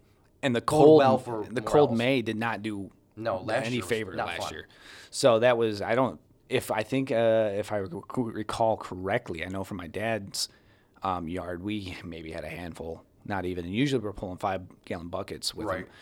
and 0.41 0.56
the 0.56 0.62
cold 0.62 1.00
well 1.00 1.18
for 1.18 1.46
the 1.50 1.62
cold 1.62 1.89
morels. 1.91 1.98
May 1.98 2.22
did 2.22 2.38
not 2.38 2.62
do 2.62 2.91
No, 3.15 3.41
last 3.41 3.65
any 3.65 3.82
favor 3.82 4.15
last 4.15 4.44
fun. 4.44 4.53
year. 4.53 4.68
So 5.10 5.39
that 5.39 5.58
was 5.58 5.82
I 5.82 5.96
don't 5.96 6.20
if 6.48 6.72
I 6.72 6.82
think 6.84 7.12
uh, 7.12 7.51
if 7.53 7.72
I 7.72 7.77
recall 7.77 8.77
correctly, 8.77 9.46
I 9.46 9.50
know 9.50 9.63
from 9.63 9.77
my 9.77 9.88
dad's 9.88 10.50
um, 11.03 11.27
yard 11.27 11.62
we 11.62 11.96
maybe 12.03 12.32
had 12.32 12.44
a 12.44 12.50
handful, 12.50 13.03
not 13.25 13.46
even. 13.46 13.65
And 13.65 13.74
usually 13.74 14.01
we're 14.03 14.13
pulling 14.13 14.38
five 14.38 14.62
gallon 14.86 15.10
buckets 15.10 15.53
with 15.53 15.68
Right. 15.68 15.86
them. 15.86 15.94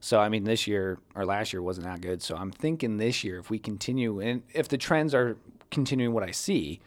So 0.00 0.18
I 0.18 0.28
mean, 0.28 0.44
this 0.44 0.66
year 0.66 0.98
or 1.14 1.24
last 1.24 1.52
year 1.52 1.62
wasn't 1.62 1.86
that 1.86 2.00
good. 2.00 2.20
So 2.22 2.34
I'm 2.34 2.50
thinking 2.50 2.96
this 2.96 3.22
year 3.22 3.38
if 3.38 3.50
we 3.50 3.58
continue 3.58 4.20
and 4.20 4.42
if 4.52 4.66
the 4.68 4.78
trends 4.78 5.14
are 5.14 5.36
continuing 5.70 6.14
what 6.14 6.22
I 6.24 6.30
see. 6.32 6.80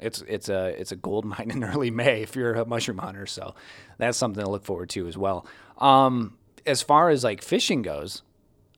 It's 0.00 0.22
it's 0.22 0.48
a 0.48 0.68
it's 0.80 0.92
a 0.92 0.96
gold 0.96 1.24
mine 1.34 1.50
in 1.50 1.62
early 1.64 1.90
May 1.90 2.22
if 2.22 2.34
you're 2.36 2.54
a 2.54 2.64
mushroom 2.66 2.98
hunter, 2.98 3.26
so 3.26 3.54
that's 3.98 4.16
something 4.18 4.42
to 4.42 4.50
look 4.50 4.64
forward 4.64 4.88
to 4.90 5.06
as 5.06 5.16
well. 5.18 5.46
Um, 5.78 6.36
as 6.66 6.82
far 6.82 7.10
as 7.10 7.24
like 7.24 7.42
fishing 7.42 7.82
goes, 7.82 8.22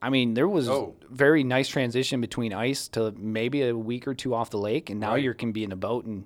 I 0.00 0.10
mean, 0.10 0.34
there 0.34 0.48
was 0.48 0.68
Oh. 0.68 0.94
very 1.10 1.44
nice 1.44 1.68
transition 1.68 2.20
between 2.20 2.52
ice 2.52 2.88
to 2.88 3.12
maybe 3.16 3.62
a 3.62 3.76
week 3.76 4.06
or 4.08 4.14
two 4.14 4.34
off 4.34 4.50
the 4.50 4.58
lake, 4.58 4.90
and 4.90 4.98
now 5.00 5.12
Right. 5.12 5.22
you 5.22 5.34
can 5.34 5.52
be 5.52 5.64
in 5.64 5.72
a 5.72 5.76
boat 5.76 6.04
and 6.04 6.24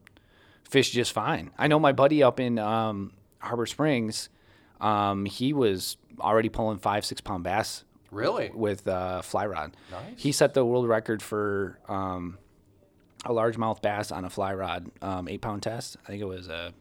fish 0.65 0.91
just 0.91 1.13
fine. 1.13 1.51
I 1.59 1.69
know 1.69 1.79
my 1.79 1.93
buddy 1.93 2.23
up 2.23 2.41
in 2.41 2.59
um, 2.59 3.13
Harbor 3.39 3.67
Springs, 3.67 4.29
um, 4.81 5.25
he 5.25 5.53
was 5.53 5.97
already 6.21 6.49
pulling 6.49 6.79
five, 6.79 7.05
six 7.05 7.21
pound 7.21 7.45
bass 7.45 7.85
Really? 8.11 8.51
with 8.55 8.87
uh, 8.89 9.23
fly 9.23 9.47
rod. 9.47 9.77
Nice. 9.91 10.03
He 10.17 10.33
set 10.33 10.55
the 10.55 10.65
world 10.65 10.89
record 10.89 11.23
for 11.23 11.79
um, 11.89 12.39
a 13.27 13.33
largemouth 13.33 13.83
bass 13.83 14.11
on 14.11 14.25
a 14.25 14.31
fly 14.31 14.55
rod, 14.55 14.91
um, 15.03 15.29
eight 15.29 15.41
pound 15.41 15.63
test. 15.63 15.97
I 16.05 16.09
think 16.09 16.23
it 16.23 16.27
was 16.27 16.49
a. 16.49 16.73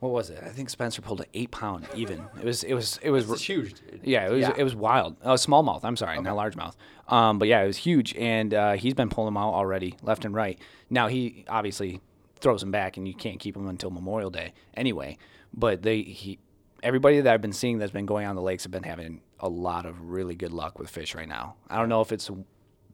What 0.00 0.12
was 0.12 0.28
it? 0.28 0.42
I 0.44 0.48
think 0.50 0.68
Spencer 0.68 1.00
pulled 1.00 1.20
an 1.20 1.26
eight 1.32 1.50
pound 1.50 1.86
even. 1.94 2.22
It 2.38 2.44
was 2.44 2.62
it 2.62 2.74
was 2.74 2.98
it 3.02 3.10
was 3.10 3.30
It's 3.30 3.42
huge. 3.42 3.74
yeah, 4.02 4.26
it 4.26 4.30
was 4.30 4.48
it 4.58 4.62
was 4.64 4.74
wild. 4.74 5.16
Uh, 5.22 5.34
smallmouth. 5.34 5.80
I'm 5.84 5.96
sorry, 5.96 6.20
not 6.20 6.36
largemouth. 6.36 6.74
Um, 7.08 7.38
but 7.38 7.48
yeah, 7.48 7.62
it 7.62 7.66
was 7.66 7.78
huge, 7.78 8.14
and 8.16 8.52
uh, 8.52 8.72
he's 8.72 8.94
been 8.94 9.08
pulling 9.08 9.28
them 9.28 9.36
out 9.38 9.54
already, 9.54 9.96
left 10.02 10.24
and 10.24 10.34
right. 10.34 10.58
Now 10.90 11.08
he 11.08 11.44
obviously 11.48 12.00
throws 12.36 12.60
them 12.60 12.70
back, 12.70 12.96
and 12.98 13.08
you 13.08 13.14
can't 13.14 13.40
keep 13.40 13.54
them 13.54 13.66
until 13.68 13.90
Memorial 13.90 14.30
Day 14.30 14.52
anyway. 14.76 15.16
But 15.54 15.82
they 15.82 16.02
he 16.02 16.38
everybody 16.82 17.20
that 17.22 17.32
I've 17.32 17.40
been 17.40 17.52
seeing 17.54 17.78
that's 17.78 17.92
been 17.92 18.06
going 18.06 18.26
on 18.26 18.36
the 18.36 18.42
lakes 18.42 18.64
have 18.64 18.72
been 18.72 18.82
having 18.82 19.22
a 19.40 19.48
lot 19.48 19.86
of 19.86 20.10
really 20.10 20.34
good 20.34 20.52
luck 20.52 20.78
with 20.78 20.90
fish 20.90 21.14
right 21.14 21.28
now. 21.28 21.54
I 21.70 21.78
don't 21.78 21.88
know 21.88 22.02
if 22.02 22.12
it's 22.12 22.30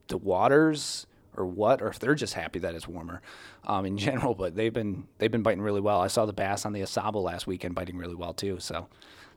the 0.06 0.16
waters 0.18 1.06
or 1.37 1.46
what, 1.46 1.80
or 1.82 1.88
if 1.88 1.99
they're 1.99 2.14
just 2.14 2.34
happy 2.34 2.58
that 2.60 2.75
it's 2.75 2.88
warmer 2.88 3.22
um, 3.64 3.87
in 3.87 3.96
general. 4.06 4.34
But 4.34 4.56
they've 4.56 4.72
been 4.72 5.06
they've 5.18 5.30
been 5.30 5.42
biting 5.42 5.62
really 5.62 5.80
well. 5.80 6.00
I 6.00 6.06
saw 6.08 6.26
the 6.26 6.32
bass 6.32 6.64
on 6.66 6.72
the 6.72 6.82
Au 6.82 6.87
Sable 6.87 7.22
last 7.22 7.46
weekend 7.46 7.75
biting 7.75 7.96
really 7.96 8.14
well 8.14 8.32
too. 8.34 8.58
So 8.60 8.88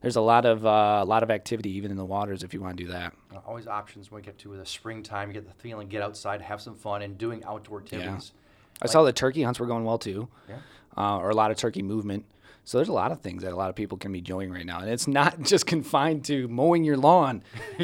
there's 0.02 0.16
a 0.16 0.22
lot 0.22 0.46
of 0.46 0.66
uh, 0.66 1.00
a 1.02 1.06
lot 1.06 1.24
of 1.24 1.32
activity 1.32 1.70
even 1.72 1.92
in 1.92 1.98
the 1.98 2.06
waters 2.06 2.44
if 2.44 2.54
you 2.54 2.62
want 2.62 2.78
to 2.78 2.84
do 2.84 2.92
that. 2.92 3.14
Uh, 3.34 3.40
Always 3.46 3.68
options 3.68 4.12
when 4.12 4.22
we 4.22 4.26
get 4.26 4.38
to 4.40 4.56
the 4.56 4.66
springtime. 4.66 5.32
Get 5.32 5.48
the 5.48 5.54
feeling, 5.54 5.88
get 5.88 6.02
outside, 6.02 6.42
have 6.42 6.62
some 6.62 6.76
fun, 6.76 7.02
and 7.02 7.18
doing 7.18 7.44
outdoor 7.46 7.80
activities. 7.80 8.34
I 8.82 8.88
saw 8.88 9.04
the 9.04 9.14
turkey 9.14 9.44
hunts 9.44 9.60
were 9.60 9.68
going 9.68 9.86
well 9.86 10.00
too, 10.00 10.28
Yeah. 10.50 10.58
uh, 10.98 11.18
or 11.20 11.30
a 11.30 11.36
lot 11.36 11.52
of 11.52 11.58
turkey 11.58 11.84
movement. 11.84 12.26
So 12.66 12.78
there's 12.78 12.88
a 12.88 12.94
lot 12.94 13.12
of 13.12 13.20
things 13.20 13.44
that 13.44 13.52
a 13.52 13.56
lot 13.58 13.70
of 13.70 13.76
people 13.76 13.98
can 13.98 14.12
be 14.14 14.22
doing 14.22 14.50
right 14.50 14.66
now, 14.66 14.80
and 14.80 14.90
it's 14.90 15.08
not 15.08 15.42
just 15.44 15.66
confined 15.66 16.24
to 16.26 16.48
mowing 16.48 16.84
your 16.86 16.96
lawn. 16.96 17.44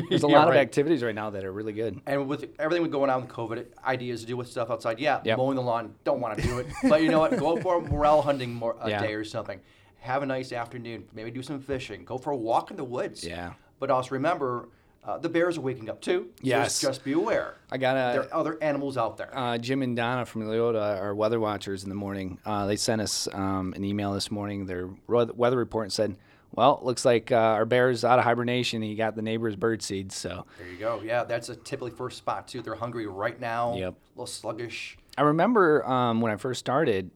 There's 0.09 0.23
a 0.23 0.27
Yeah, 0.29 0.37
lot 0.39 0.47
of 0.47 0.55
activities 0.55 1.03
right 1.03 1.13
now 1.15 1.29
that 1.31 1.43
are 1.43 1.51
really 1.51 1.73
good. 1.73 1.99
And 2.05 2.27
with 2.29 2.49
everything 2.59 2.89
going 2.89 3.09
on 3.09 3.21
with 3.23 3.29
COVID, 3.31 3.65
ideas 3.83 4.21
to 4.21 4.27
do 4.27 4.37
with 4.37 4.47
stuff 4.47 4.69
outside. 4.71 4.99
Yeah, 4.99 5.19
Yep. 5.25 5.37
mowing 5.37 5.55
the 5.57 5.61
lawn, 5.61 5.95
don't 6.05 6.21
want 6.21 6.37
to 6.39 6.41
do 6.47 6.59
it. 6.59 6.67
but 6.87 7.03
you 7.03 7.09
know 7.09 7.19
what? 7.19 7.37
Go 7.37 7.57
for 7.57 7.79
a 7.79 7.81
morel 7.81 8.21
hunting 8.21 8.53
more, 8.53 8.77
a 8.79 8.89
Yeah. 8.89 9.01
day 9.01 9.13
or 9.15 9.25
something. 9.25 9.59
Have 9.99 10.23
a 10.23 10.25
nice 10.25 10.53
afternoon. 10.53 11.03
Maybe 11.13 11.29
do 11.29 11.43
some 11.43 11.59
fishing. 11.59 12.05
Go 12.05 12.17
for 12.17 12.31
a 12.31 12.37
walk 12.37 12.71
in 12.71 12.77
the 12.77 12.85
woods. 12.85 13.25
Yeah. 13.25 13.53
But 13.79 13.91
also 13.91 14.11
remember, 14.11 14.69
uh, 15.03 15.17
the 15.17 15.29
bears 15.29 15.57
are 15.57 15.61
waking 15.61 15.89
up 15.89 16.01
too. 16.01 16.29
Yes. 16.41 16.81
Just, 16.81 16.81
just 16.81 17.03
be 17.03 17.13
aware. 17.13 17.55
I 17.71 17.77
got 17.77 17.93
there 18.13 18.23
are 18.23 18.33
other 18.33 18.61
animals 18.61 18.97
out 18.97 19.17
there. 19.17 19.35
uh, 19.35 19.57
Jim 19.57 19.81
and 19.81 19.95
Donna 19.95 20.25
from 20.25 20.43
Leota, 20.43 20.99
are 20.99 21.15
weather 21.15 21.39
watchers 21.39 21.83
in 21.83 21.89
the 21.89 21.95
morning, 21.95 22.37
uh, 22.45 22.65
they 22.65 22.75
sent 22.75 23.01
us 23.01 23.27
um, 23.33 23.73
an 23.75 23.83
email 23.83 24.13
this 24.13 24.29
morning, 24.29 24.65
their 24.65 24.89
weather 25.07 25.57
report, 25.57 25.85
and 25.85 25.93
said, 25.93 26.17
well, 26.51 26.79
looks 26.83 27.05
like 27.05 27.31
uh, 27.31 27.35
our 27.35 27.65
bear's 27.65 28.03
out 28.03 28.17
of 28.17 28.25
hibernation. 28.25 28.81
He 28.81 28.95
got 28.95 29.15
the 29.15 29.21
neighbor's 29.21 29.55
bird 29.55 29.81
seeds. 29.83 30.15
So 30.15 30.45
there 30.57 30.67
you 30.67 30.77
go. 30.79 30.99
Yeah, 31.03 31.23
that's 31.23 31.49
a 31.49 31.55
typically 31.55 31.91
first 31.91 32.17
spot 32.17 32.47
too. 32.47 32.61
They're 32.61 32.75
hungry 32.75 33.05
right 33.05 33.39
now. 33.39 33.75
Yep. 33.75 33.93
A 33.93 34.09
little 34.15 34.25
sluggish. 34.25 34.97
I 35.17 35.21
remember 35.21 35.85
um, 35.87 36.21
when 36.21 36.31
I 36.31 36.37
first 36.37 36.59
started, 36.59 37.11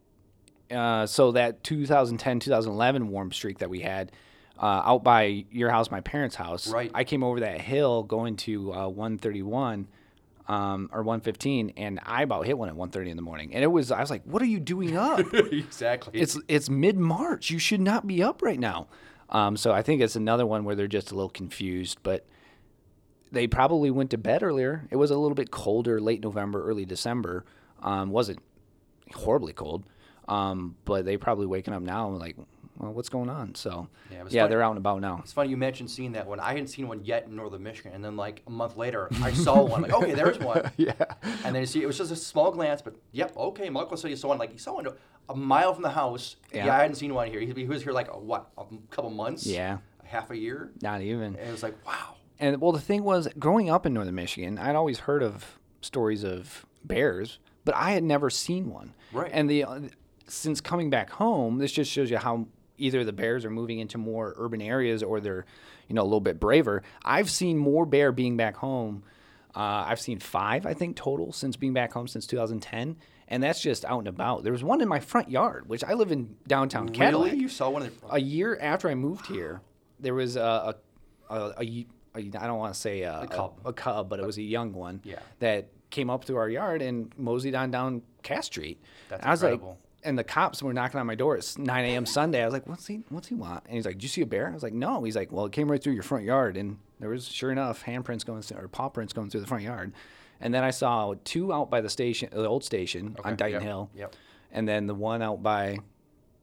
uh, 0.70 1.08
so 1.08 1.32
that 1.32 1.64
2010, 1.64 2.42
2011 2.42 3.10
warm 3.10 3.32
streak 3.32 3.58
that 3.60 3.70
we 3.70 3.80
had 3.80 4.12
uh, 4.60 4.82
out 4.86 5.04
by 5.04 5.46
your 5.52 5.70
house, 5.70 5.90
my 5.92 6.02
parents' 6.02 6.36
house. 6.36 6.68
Right. 6.68 6.92
I 6.94 7.04
came 7.04 7.24
over 7.24 7.40
that 7.42 7.62
hill 7.62 8.04
going 8.04 8.36
to 8.38 8.74
uh, 8.74 8.88
131 8.88 9.88
um, 10.48 10.90
or 10.92 11.04
115, 11.04 11.74
and 11.78 12.00
I 12.04 12.24
about 12.24 12.46
hit 12.46 12.58
one 12.58 12.70
at 12.70 12.76
1:30 12.76 13.10
in 13.10 13.16
the 13.16 13.24
morning. 13.24 13.54
And 13.54 13.64
it 13.64 13.68
was, 13.68 13.92
I 13.92 14.02
was 14.02 14.10
like, 14.10 14.24
"What 14.26 14.42
are 14.42 14.46
you 14.46 14.60
doing 14.60 14.96
up?" 14.96 15.20
exactly. 15.34 16.20
it's 16.20 16.38
it's 16.48 16.70
mid 16.70 16.98
March. 16.98 17.50
You 17.50 17.60
should 17.60 17.82
not 17.82 18.08
be 18.08 18.22
up 18.22 18.42
right 18.42 18.60
now. 18.60 18.88
Um, 19.30 19.58
so 19.58 19.72
I 19.72 19.82
think 19.82 20.02
it's 20.02 20.16
another 20.16 20.46
one 20.46 20.64
where 20.64 20.76
they're 20.76 20.88
just 20.88 21.12
a 21.12 21.16
little 21.16 21.30
confused, 21.30 21.98
but 22.04 22.26
they 23.32 23.48
probably 23.48 23.90
went 23.90 24.12
to 24.12 24.18
bed 24.18 24.44
earlier. 24.44 24.88
It 24.92 24.98
was 24.98 25.10
a 25.10 25.18
little 25.18 25.34
bit 25.34 25.50
colder 25.50 26.00
late 26.00 26.22
November, 26.22 26.64
early 26.68 26.86
December. 26.86 27.46
Um, 27.82 28.12
wasn't 28.12 28.40
horribly 29.14 29.54
cold, 29.54 29.86
um, 30.28 30.76
but 30.86 31.06
they 31.06 31.18
probably 31.18 31.48
waking 31.48 31.74
up 31.74 31.82
now 31.82 32.10
and 32.10 32.20
like, 32.20 32.38
well, 32.78 32.92
what's 32.94 33.10
going 33.10 33.30
on? 33.30 33.56
So 33.56 33.88
Yeah, 34.10 34.18
yeah, 34.18 34.24
funny- 34.42 34.50
they're 34.50 34.62
out 34.64 34.72
and 34.72 34.78
about 34.78 35.02
now. 35.02 35.20
It's 35.24 35.34
funny 35.34 35.50
you 35.50 35.58
mentioned 35.58 35.90
seeing 35.92 36.14
that 36.14 36.28
one. 36.28 36.40
I 36.40 36.50
hadn't 36.50 36.68
seen 36.68 36.88
one 36.88 37.04
yet 37.06 37.26
in 37.28 37.36
northern 37.36 37.64
Michigan, 37.64 37.92
and 37.94 38.04
then 38.04 38.16
like 38.16 38.42
a 38.48 38.50
month 38.50 38.78
later, 38.78 39.08
I 39.22 39.32
saw 39.34 39.62
one. 39.64 39.82
Like, 39.84 39.94
okay, 40.00 40.14
there's 40.14 40.40
one. 40.40 40.72
Yeah. 40.78 40.94
And 41.46 41.54
then 41.56 41.62
you 41.62 41.66
see, 41.68 41.82
it 41.84 41.86
was 41.88 41.98
just 41.98 42.12
a 42.12 42.16
small 42.16 42.52
glance, 42.52 42.82
but 42.82 42.96
yep, 43.12 43.36
okay. 43.38 43.70
Michael 43.70 43.98
said 43.98 44.10
he 44.10 44.16
saw 44.16 44.30
one. 44.30 44.38
Like 44.38 44.52
he 44.52 44.58
saw 44.58 44.74
one 44.76 44.88
a 45.30 45.36
mile 45.36 45.74
from 45.74 45.84
the 45.84 45.90
house. 45.90 46.36
Yeah, 46.54 46.66
Yeah. 46.66 46.76
I 46.76 46.80
hadn't 46.82 46.96
seen 46.96 47.14
one 47.14 47.30
here. 47.30 47.40
He, 47.40 47.54
he 47.54 47.66
was 47.66 47.84
here 47.84 47.94
like 47.94 48.10
a, 48.12 48.18
what, 48.20 48.50
a 48.58 48.64
couple 48.90 49.10
months? 49.10 49.46
Yeah. 49.46 49.78
half 50.04 50.32
a 50.32 50.38
year. 50.38 50.72
Not 50.82 51.02
even. 51.02 51.36
And 51.38 51.48
it 51.48 51.52
was 51.52 51.64
like, 51.64 51.76
wow. 51.86 52.16
And 52.40 52.60
well, 52.60 52.72
the 52.74 52.82
thing 52.82 53.04
was, 53.04 53.30
growing 53.40 53.70
up 53.70 53.86
in 53.86 53.94
northern 53.94 54.16
Michigan, 54.16 54.58
I'd 54.58 54.76
always 54.76 55.00
heard 55.00 55.24
of 55.24 55.60
stories 55.82 56.24
of 56.26 56.66
bears, 56.84 57.40
but 57.64 57.74
I 57.76 57.92
had 57.92 58.04
never 58.04 58.30
seen 58.30 58.70
one. 58.70 58.94
Right. 59.14 59.32
And 59.34 59.50
the 59.50 59.64
uh, 59.64 59.80
since 60.28 60.60
coming 60.60 60.90
back 60.90 61.10
home, 61.12 61.58
this 61.60 61.72
just 61.72 61.90
shows 61.90 62.10
you 62.12 62.18
how 62.18 62.48
either 62.84 63.04
the 63.04 63.14
bears 63.14 63.46
are 63.46 63.50
moving 63.50 63.80
into 63.80 63.98
more 63.98 64.34
urban 64.38 64.62
areas 64.62 65.02
or 65.02 65.20
they're, 65.20 65.46
you 65.88 65.96
know, 65.96 66.02
a 66.02 66.04
little 66.04 66.20
bit 66.20 66.40
braver. 66.40 66.84
I've 67.04 67.30
seen 67.30 67.58
more 67.58 67.86
bear 67.86 68.12
being 68.12 68.38
back 68.38 68.58
home. 68.58 69.04
Uh, 69.56 69.86
I've 69.88 70.00
seen 70.00 70.20
five, 70.20 70.66
I 70.66 70.74
think, 70.74 70.96
total 70.96 71.32
since 71.32 71.56
being 71.56 71.74
back 71.74 71.94
home 71.94 72.08
since 72.08 72.26
2010. 72.28 72.98
And 73.28 73.42
that's 73.42 73.62
just 73.62 73.86
out 73.86 74.00
and 74.00 74.08
about. 74.08 74.44
There 74.44 74.52
was 74.52 74.64
one 74.64 74.82
in 74.82 74.88
my 74.88 75.00
front 75.00 75.30
yard, 75.30 75.68
which 75.70 75.84
I 75.84 75.94
live 75.94 76.12
in 76.12 76.36
downtown 76.48 76.90
Cadillac 76.90 77.32
Really? 77.32 77.42
You 77.42 77.50
saw 77.50 77.70
one? 77.70 77.90
A 78.10 78.20
year 78.20 78.58
after 78.60 78.90
I 78.90 78.96
moved 78.96 79.28
here, 79.28 79.62
there 80.00 80.14
was 80.14 80.36
a 80.36 80.42
a, 80.42 80.76
a, 81.34 81.54
a, 81.60 81.86
a 82.16 82.20
I 82.40 82.48
don't 82.48 82.58
want 82.60 82.74
to 82.74 82.80
say 82.80 83.04
a, 83.04 83.22
a 83.22 83.28
cub. 83.28 83.54
a, 83.66 83.72
cub, 83.74 84.10
but 84.10 84.20
it 84.20 84.26
was 84.26 84.38
a 84.38 84.44
young 84.44 84.74
one 84.74 85.02
Yeah. 85.04 85.20
that 85.40 85.68
came 85.90 86.10
up 86.10 86.26
through 86.26 86.38
our 86.38 86.50
yard 86.50 86.82
and 86.82 87.12
moseyed 87.18 87.56
on 87.56 87.72
down 87.72 88.02
Cass 88.24 88.48
Street. 88.48 88.80
That's 89.10 89.22
And 89.22 89.30
I 89.30 89.32
was 89.32 89.42
incredible. 89.44 89.70
like, 89.70 89.78
and 90.06 90.18
the 90.18 90.24
cops 90.24 90.62
were 90.64 90.74
knocking 90.74 91.00
on 91.00 91.08
my 91.08 91.16
door. 91.16 91.36
It's 91.38 91.58
9 91.58 91.86
a.m. 91.86 92.06
Sunday. 92.06 92.42
I 92.42 92.46
was 92.46 92.54
like, 92.54 92.68
what's 92.68 92.88
he 92.88 93.02
What's 93.10 93.28
he 93.28 93.36
want? 93.36 93.64
And 93.66 93.76
he's 93.76 93.86
like, 93.86 93.96
did 93.96 94.04
you 94.04 94.10
see 94.10 94.22
a 94.22 94.26
bear? 94.26 94.50
I 94.50 94.54
was 94.54 94.64
like, 94.64 94.74
no. 94.74 95.04
He's 95.04 95.16
like, 95.16 95.32
well, 95.32 95.46
it 95.46 95.52
came 95.52 95.70
right 95.72 95.82
through 95.82 95.94
your 95.94 96.04
front 96.04 96.26
yard, 96.26 96.58
and 96.58 96.78
there 97.00 97.10
was 97.10 97.28
sure 97.28 97.52
enough 97.52 97.84
handprints 97.84 98.26
going 98.26 98.42
through, 98.42 98.58
or 98.64 98.68
paw 98.68 98.90
prints 98.90 99.14
going 99.14 99.30
through 99.30 99.42
the 99.42 99.48
front 99.48 99.64
yard. 99.64 99.94
And 100.42 100.54
then 100.54 100.64
I 100.64 100.72
saw 100.72 101.14
two 101.24 101.54
out 101.54 101.70
by 101.70 101.82
the 101.82 101.90
station, 101.90 102.30
the 102.32 102.48
old 102.48 102.64
station 102.64 103.16
on 103.24 103.34
Okay, 103.34 103.36
Dighton 103.38 103.54
yep, 103.54 103.62
Hill 103.62 103.90
yep. 103.96 104.16
and 104.52 104.68
then 104.68 104.88
the 104.88 104.96
one 104.96 105.22
out 105.22 105.42
by 105.42 105.80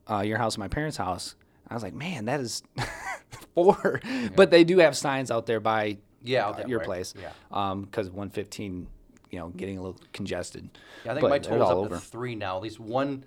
uh, 0.09 0.21
your 0.21 0.39
house, 0.39 0.57
my 0.57 0.69
parents' 0.69 0.97
house. 0.97 1.35
I 1.69 1.75
was 1.75 1.83
like, 1.83 1.95
man, 1.95 2.25
that 2.25 2.41
is 2.41 2.63
four. 3.55 4.01
But 4.37 4.51
they 4.51 4.65
do 4.65 4.79
have 4.79 4.97
signs 4.97 5.31
out 5.31 5.47
there 5.47 5.61
by 5.61 5.99
Yeah, 6.23 6.49
uh, 6.49 6.67
your 6.67 6.79
way, 6.81 6.85
place. 6.85 7.15
yeah. 7.21 7.33
Because 7.51 8.09
115, 8.09 8.87
you 9.31 9.39
know, 9.39 9.49
getting 9.51 9.79
a 9.79 9.83
little 9.83 10.01
congested. 10.13 10.69
yeah, 11.05 11.13
I 11.13 11.15
think 11.15 11.23
But 11.23 11.31
my 11.31 11.39
total's 11.39 11.71
up 11.71 11.77
over. 11.77 11.95
to 11.97 12.01
three 12.01 12.35
now. 12.35 12.57
At 12.57 12.63
least 12.63 12.81
one 12.81 13.25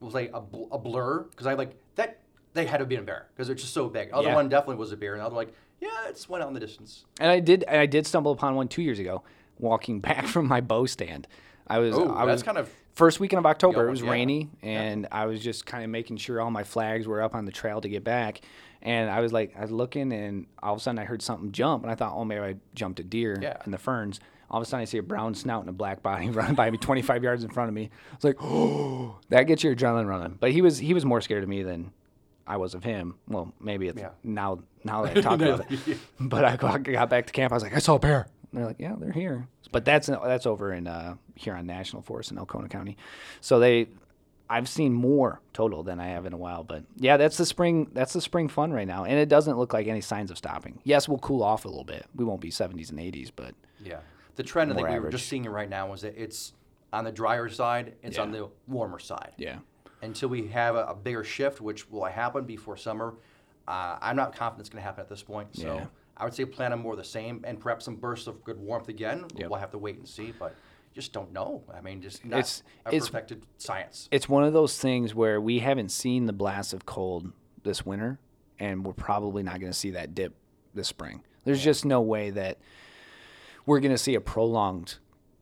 was 0.00 0.14
like 0.14 0.30
a, 0.34 0.40
bl- 0.40 0.64
a 0.72 0.78
blur 0.78 1.20
because 1.30 1.46
I 1.46 1.54
like 1.54 1.76
that. 1.96 2.18
They 2.52 2.66
had 2.66 2.78
to 2.78 2.84
be 2.86 2.96
a 2.96 3.02
bear 3.02 3.28
because 3.34 3.46
they're 3.46 3.54
just 3.56 3.72
so 3.72 3.88
big. 3.88 4.10
Other 4.12 4.28
Yeah. 4.28 4.34
one 4.34 4.48
definitely 4.48 4.76
was 4.76 4.90
a 4.92 4.96
bear, 4.96 5.12
and 5.14 5.20
the 5.22 5.26
other 5.26 5.36
like, 5.36 5.54
yeah, 5.80 5.88
it's 6.08 6.28
went 6.28 6.42
out 6.42 6.48
in 6.48 6.54
the 6.54 6.60
distance. 6.60 7.04
And 7.20 7.30
I 7.30 7.38
did, 7.40 7.64
I 7.68 7.86
did 7.86 8.06
stumble 8.06 8.32
upon 8.32 8.54
one 8.56 8.66
two 8.68 8.82
years 8.82 8.98
ago, 8.98 9.22
walking 9.58 10.00
back 10.08 10.26
from 10.26 10.46
my 10.48 10.60
bow 10.60 10.86
stand. 10.86 11.28
I 11.68 11.78
was, 11.78 11.94
Oh, 11.96 12.12
I 12.12 12.26
that's 12.26 12.36
was 12.38 12.42
kind 12.42 12.58
of 12.58 12.68
first 12.94 13.20
weekend 13.20 13.38
of 13.38 13.46
October. 13.46 13.86
It 13.86 13.90
was 13.92 14.00
yeah. 14.02 14.10
rainy, 14.10 14.50
and 14.62 15.06
I 15.12 15.26
was 15.26 15.40
just 15.40 15.64
kind 15.66 15.84
of 15.84 15.90
making 15.90 16.16
sure 16.16 16.40
all 16.40 16.50
my 16.50 16.64
flags 16.64 17.06
were 17.06 17.22
up 17.22 17.34
on 17.36 17.44
the 17.44 17.52
trail 17.52 17.80
to 17.80 17.88
get 17.88 18.02
back. 18.02 18.40
And 18.82 19.08
I 19.10 19.20
was 19.20 19.32
like, 19.32 19.54
I 19.56 19.60
was 19.60 19.70
looking, 19.70 20.10
and 20.12 20.46
all 20.62 20.72
of 20.74 20.80
a 20.80 20.82
sudden 20.82 20.98
I 20.98 21.04
heard 21.04 21.22
something 21.22 21.52
jump, 21.52 21.84
and 21.84 21.92
I 21.92 21.94
thought, 21.94 22.14
oh, 22.16 22.24
maybe 22.24 22.40
I 22.40 22.56
jumped 22.74 22.98
a 22.98 23.04
deer 23.04 23.38
Yeah. 23.40 23.58
in 23.64 23.70
the 23.70 23.78
ferns. 23.78 24.18
All 24.50 24.60
of 24.60 24.66
a 24.66 24.68
sudden 24.68 24.82
I 24.82 24.84
see 24.84 24.98
a 24.98 25.02
brown 25.02 25.34
snout 25.34 25.60
and 25.60 25.68
a 25.68 25.72
black 25.72 26.02
body 26.02 26.28
running 26.30 26.54
by 26.54 26.70
me, 26.70 26.78
25 26.78 27.22
yards 27.22 27.44
in 27.44 27.50
front 27.50 27.68
of 27.68 27.74
me. 27.74 27.90
I 28.12 28.14
was 28.16 28.24
like, 28.24 28.36
oh, 28.40 29.18
that 29.28 29.44
gets 29.44 29.62
your 29.62 29.74
adrenaline 29.74 30.08
running. 30.08 30.36
But 30.40 30.50
he 30.52 30.60
was 30.62 30.78
he 30.78 30.94
was 30.94 31.04
more 31.04 31.20
scared 31.20 31.42
of 31.42 31.48
me 31.48 31.62
than 31.62 31.92
I 32.46 32.56
was 32.56 32.74
of 32.74 32.82
him. 32.82 33.14
Well, 33.28 33.52
maybe 33.60 33.86
it's 33.88 34.00
Yeah. 34.00 34.10
now 34.24 34.60
now 34.84 35.02
that 35.02 35.16
I 35.16 35.20
talk 35.20 35.40
about 35.40 35.70
it. 35.70 35.98
But 36.18 36.44
I 36.44 36.56
got, 36.56 37.08
back 37.10 37.26
to 37.26 37.32
camp. 37.32 37.52
I 37.52 37.56
was 37.56 37.62
like, 37.62 37.74
I 37.76 37.78
saw 37.78 37.94
a 37.94 37.98
bear. 37.98 38.26
And 38.50 38.58
they're 38.60 38.66
like, 38.66 38.80
yeah, 38.80 38.96
they're 38.98 39.12
here. 39.12 39.46
But 39.70 39.84
that's 39.84 40.08
that's 40.08 40.46
over 40.46 40.72
in 40.72 40.88
uh, 40.88 41.14
Huron 41.36 41.66
National 41.66 42.02
Forest 42.02 42.32
in 42.32 42.38
Alcona 42.38 42.68
County. 42.68 42.96
So 43.40 43.60
they, 43.60 43.86
I've 44.48 44.68
seen 44.68 44.92
more 44.92 45.40
total 45.52 45.84
than 45.84 46.00
I 46.00 46.08
have 46.08 46.26
in 46.26 46.32
a 46.32 46.36
while. 46.36 46.64
But 46.64 46.82
yeah, 46.96 47.16
that's 47.16 47.36
the 47.36 47.46
spring. 47.46 47.88
That's 47.92 48.12
the 48.12 48.20
spring 48.20 48.48
fun 48.48 48.72
right 48.72 48.88
now, 48.88 49.04
and 49.04 49.14
it 49.16 49.28
doesn't 49.28 49.56
look 49.56 49.72
like 49.72 49.86
any 49.86 50.00
signs 50.00 50.32
of 50.32 50.38
stopping. 50.38 50.80
Yes, 50.82 51.08
we'll 51.08 51.18
cool 51.18 51.44
off 51.44 51.64
a 51.64 51.68
little 51.68 51.84
bit. 51.84 52.04
We 52.16 52.24
won't 52.24 52.40
be 52.40 52.50
70s 52.50 52.90
and 52.90 52.98
80s, 52.98 53.30
but 53.36 53.54
Yeah. 53.80 54.00
The 54.36 54.42
trend 54.42 54.72
I 54.72 54.74
think 54.74 54.88
More 54.88 54.96
we 54.98 55.04
were 55.04 55.10
just 55.10 55.28
seeing 55.28 55.44
it 55.44 55.50
right 55.50 55.68
now 55.68 55.92
is 55.92 56.02
that 56.02 56.14
it's 56.20 56.52
on 56.92 57.04
the 57.04 57.12
drier 57.12 57.48
side, 57.48 57.94
it's 58.02 58.18
on 58.18 58.32
the 58.32 58.48
warmer 58.66 58.98
side. 58.98 59.32
yeah, 59.36 59.58
Until 60.02 60.28
we 60.28 60.48
have 60.48 60.74
a, 60.76 60.84
a 60.86 60.94
bigger 60.94 61.22
shift, 61.24 61.60
which 61.60 61.88
will 61.90 62.04
happen 62.04 62.44
before 62.44 62.76
summer, 62.76 63.14
uh, 63.68 63.98
I'm 64.00 64.16
not 64.16 64.34
confident 64.34 64.60
it's 64.60 64.68
going 64.68 64.80
to 64.82 64.86
happen 64.86 65.00
at 65.02 65.08
this 65.08 65.22
point. 65.22 65.54
So 65.56 65.74
Yeah. 65.76 65.86
I 66.16 66.24
would 66.24 66.34
say 66.34 66.44
plan 66.44 66.72
on 66.72 66.80
more 66.80 66.92
of 66.92 66.98
the 66.98 67.04
same 67.04 67.42
and 67.46 67.58
perhaps 67.60 67.84
some 67.84 67.96
bursts 67.96 68.26
of 68.26 68.42
good 68.44 68.58
warmth 68.58 68.88
again. 68.88 69.24
Yep. 69.36 69.50
We'll 69.50 69.58
have 69.60 69.70
to 69.70 69.78
wait 69.78 69.96
and 69.98 70.06
see, 70.08 70.32
but 70.38 70.54
just 70.94 71.12
don't 71.12 71.32
know. 71.32 71.62
I 71.72 71.80
mean, 71.80 72.02
just 72.02 72.24
not 72.24 72.38
It's- 72.40 72.62
a 72.84 72.88
it's- 72.88 73.08
perfected 73.08 73.46
science. 73.58 74.08
it's 74.10 74.28
one 74.28 74.42
of 74.44 74.52
those 74.52 74.78
things 74.78 75.14
where 75.14 75.40
we 75.40 75.60
haven't 75.60 75.90
seen 75.90 76.26
the 76.26 76.32
blast 76.32 76.72
of 76.74 76.84
cold 76.84 77.32
this 77.62 77.86
winter, 77.86 78.18
and 78.58 78.84
we're 78.84 78.92
probably 78.92 79.42
not 79.42 79.60
going 79.60 79.70
to 79.72 79.78
see 79.78 79.90
that 79.92 80.14
dip 80.14 80.34
this 80.74 80.88
spring. 80.88 81.22
There's 81.44 81.62
just 81.62 81.84
no 81.84 82.00
way 82.02 82.30
that 82.30 82.58
we're 83.66 83.80
going 83.80 83.92
to 83.92 83.98
see 83.98 84.14
a 84.14 84.20
prolonged 84.20 84.96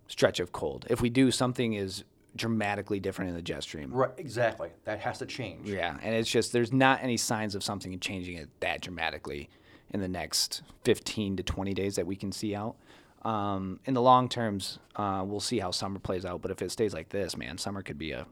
stretch 0.07 0.41
of 0.41 0.53
cold. 0.53 0.87
If 0.91 1.01
we 1.01 1.11
do, 1.11 1.31
something 1.31 1.75
is 1.75 2.05
dramatically 2.37 3.01
different 3.01 3.31
in 3.31 3.35
the 3.37 3.43
jet 3.43 3.63
stream. 3.63 3.93
Right, 3.93 4.11
exactly. 4.17 4.71
That 4.85 5.01
has 5.01 5.19
to 5.19 5.27
change. 5.27 5.69
Yeah, 5.69 5.97
and 6.03 6.15
it's 6.15 6.31
just 6.31 6.53
there's 6.53 6.73
not 6.73 7.03
any 7.03 7.17
signs 7.17 7.55
of 7.55 7.63
something 7.63 7.99
changing 8.01 8.37
it 8.37 8.49
that 8.61 8.81
dramatically 8.81 9.49
in 9.91 10.01
the 10.01 10.09
next 10.09 10.63
15 10.85 11.37
to 11.37 11.43
20 11.43 11.75
days 11.75 11.97
that 11.97 12.07
we 12.07 12.17
can 12.17 12.33
see 12.33 12.55
out. 12.55 12.77
Um, 13.23 13.81
in 13.85 13.95
the 13.95 14.03
long 14.03 14.29
terms, 14.29 14.79
uh, 14.97 15.23
we'll 15.27 15.41
see 15.41 15.59
how 15.59 15.71
summer 15.71 15.99
plays 15.99 16.25
out. 16.25 16.41
But 16.43 16.51
if 16.51 16.63
it 16.63 16.71
stays 16.71 16.95
like 16.95 17.09
this, 17.09 17.37
man, 17.37 17.59
summer 17.59 17.83
could 17.83 17.99
be 17.99 18.13
a, 18.13 18.27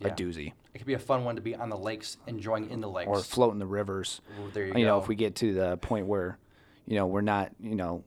a 0.00 0.10
doozy. 0.10 0.52
It 0.74 0.78
could 0.78 0.86
be 0.86 0.94
a 0.94 0.98
fun 0.98 1.24
one 1.24 1.36
to 1.36 1.42
be 1.42 1.54
on 1.54 1.68
the 1.68 1.76
lakes, 1.76 2.16
enjoying 2.26 2.70
in 2.70 2.80
the 2.80 2.88
lakes. 2.88 3.08
or 3.08 3.20
floating 3.20 3.58
the 3.58 3.66
rivers. 3.66 4.20
Well, 4.38 4.48
there 4.52 4.66
you 4.66 4.86
know, 4.86 4.96
go. 4.96 5.02
if 5.02 5.08
we 5.08 5.16
get 5.16 5.36
to 5.36 5.52
the 5.52 5.76
point 5.76 6.06
where, 6.06 6.38
you 6.86 6.96
know, 6.96 7.06
we're 7.06 7.20
not, 7.20 7.52
you 7.60 7.74
know, 7.74 8.04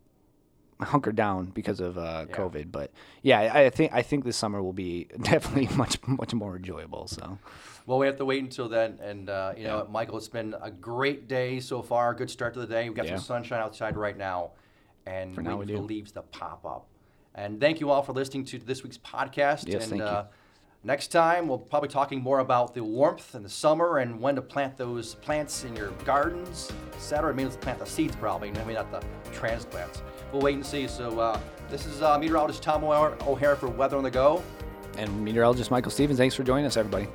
hunkered 0.82 1.16
down 1.16 1.46
because 1.46 1.80
of 1.80 1.98
uh, 1.98 2.26
Yeah. 2.30 2.36
COVID. 2.36 2.72
But 2.72 2.92
yeah, 3.22 3.40
I 3.40 3.66
I 3.66 3.70
think 3.70 3.94
I 3.94 4.02
think 4.02 4.26
this 4.26 4.38
summer 4.38 4.62
will 4.62 4.74
be 4.74 5.08
definitely 5.22 5.74
much 5.76 5.98
much 6.08 6.34
more 6.34 6.56
enjoyable. 6.56 7.08
So 7.08 7.38
Well, 7.86 8.00
we 8.00 8.08
have 8.08 8.18
to 8.18 8.26
wait 8.26 8.42
until 8.44 8.68
then. 8.68 8.98
And, 9.02 9.30
uh, 9.30 9.54
you 9.56 9.64
know, 9.64 9.78
Yeah. 9.86 9.92
Michael, 9.92 10.18
it's 10.18 10.28
been 10.28 10.56
a 10.60 10.72
great 10.72 11.28
day 11.28 11.60
so 11.60 11.82
far. 11.84 12.14
Good 12.16 12.32
start 12.32 12.54
to 12.56 12.60
the 12.60 12.66
day. 12.68 12.90
We've 12.90 12.98
got 12.98 13.06
Yeah. 13.06 13.18
some 13.18 13.24
sunshine 13.26 13.60
outside 13.62 13.96
right 13.96 14.18
now. 14.18 14.52
And 15.06 15.36
For 15.36 15.44
now 15.44 15.58
we 15.58 15.66
for 15.68 15.74
do. 15.74 15.80
leaves 15.82 16.12
to 16.14 16.24
pop 16.24 16.66
up. 16.66 16.88
And 17.36 17.60
thank 17.62 17.80
you 17.80 17.92
all 17.92 18.02
for 18.02 18.12
listening 18.14 18.44
to 18.46 18.58
this 18.58 18.82
week's 18.84 18.98
podcast. 18.98 19.68
Yes, 19.68 19.84
and, 19.84 19.90
thank 19.92 20.02
you. 20.02 20.08
uh, 20.08 20.26
Next 20.84 21.08
time, 21.08 21.48
we'll 21.48 21.58
probably 21.58 21.90
talking 21.90 22.22
more 22.22 22.40
about 22.40 22.76
the 22.76 22.84
warmth 22.84 23.34
in 23.34 23.42
the 23.42 23.50
summer 23.50 23.98
and 23.98 24.20
when 24.22 24.36
to 24.36 24.42
plant 24.42 24.78
those 24.78 25.16
plants 25.16 25.64
in 25.64 25.76
your 25.76 25.90
gardens, 26.06 26.72
etc. 26.94 27.34
Maybe 27.34 27.46
let's 27.50 27.58
plant 27.58 27.80
the 27.80 27.88
seeds 27.88 28.16
probably, 28.16 28.52
maybe 28.52 28.74
not 28.74 28.92
the 28.92 29.02
transplants. 29.32 30.04
We'll 30.36 30.44
wait 30.44 30.56
and 30.56 30.66
see. 30.66 30.86
So 30.86 31.18
uh, 31.18 31.40
this 31.70 31.86
is 31.86 32.02
uh, 32.02 32.20
meteorologist 32.20 32.62
Tom 32.62 32.84
O'Hara 32.84 33.56
for 33.56 33.70
Weather 33.70 33.96
on 33.96 34.04
the 34.04 34.12
Go. 34.12 34.44
And 34.98 35.24
meteorologist 35.24 35.72
Michael 35.72 35.92
Stevens, 35.92 36.20
thanks 36.20 36.36
for 36.36 36.44
joining 36.44 36.66
us, 36.66 36.76
everybody. 36.76 37.08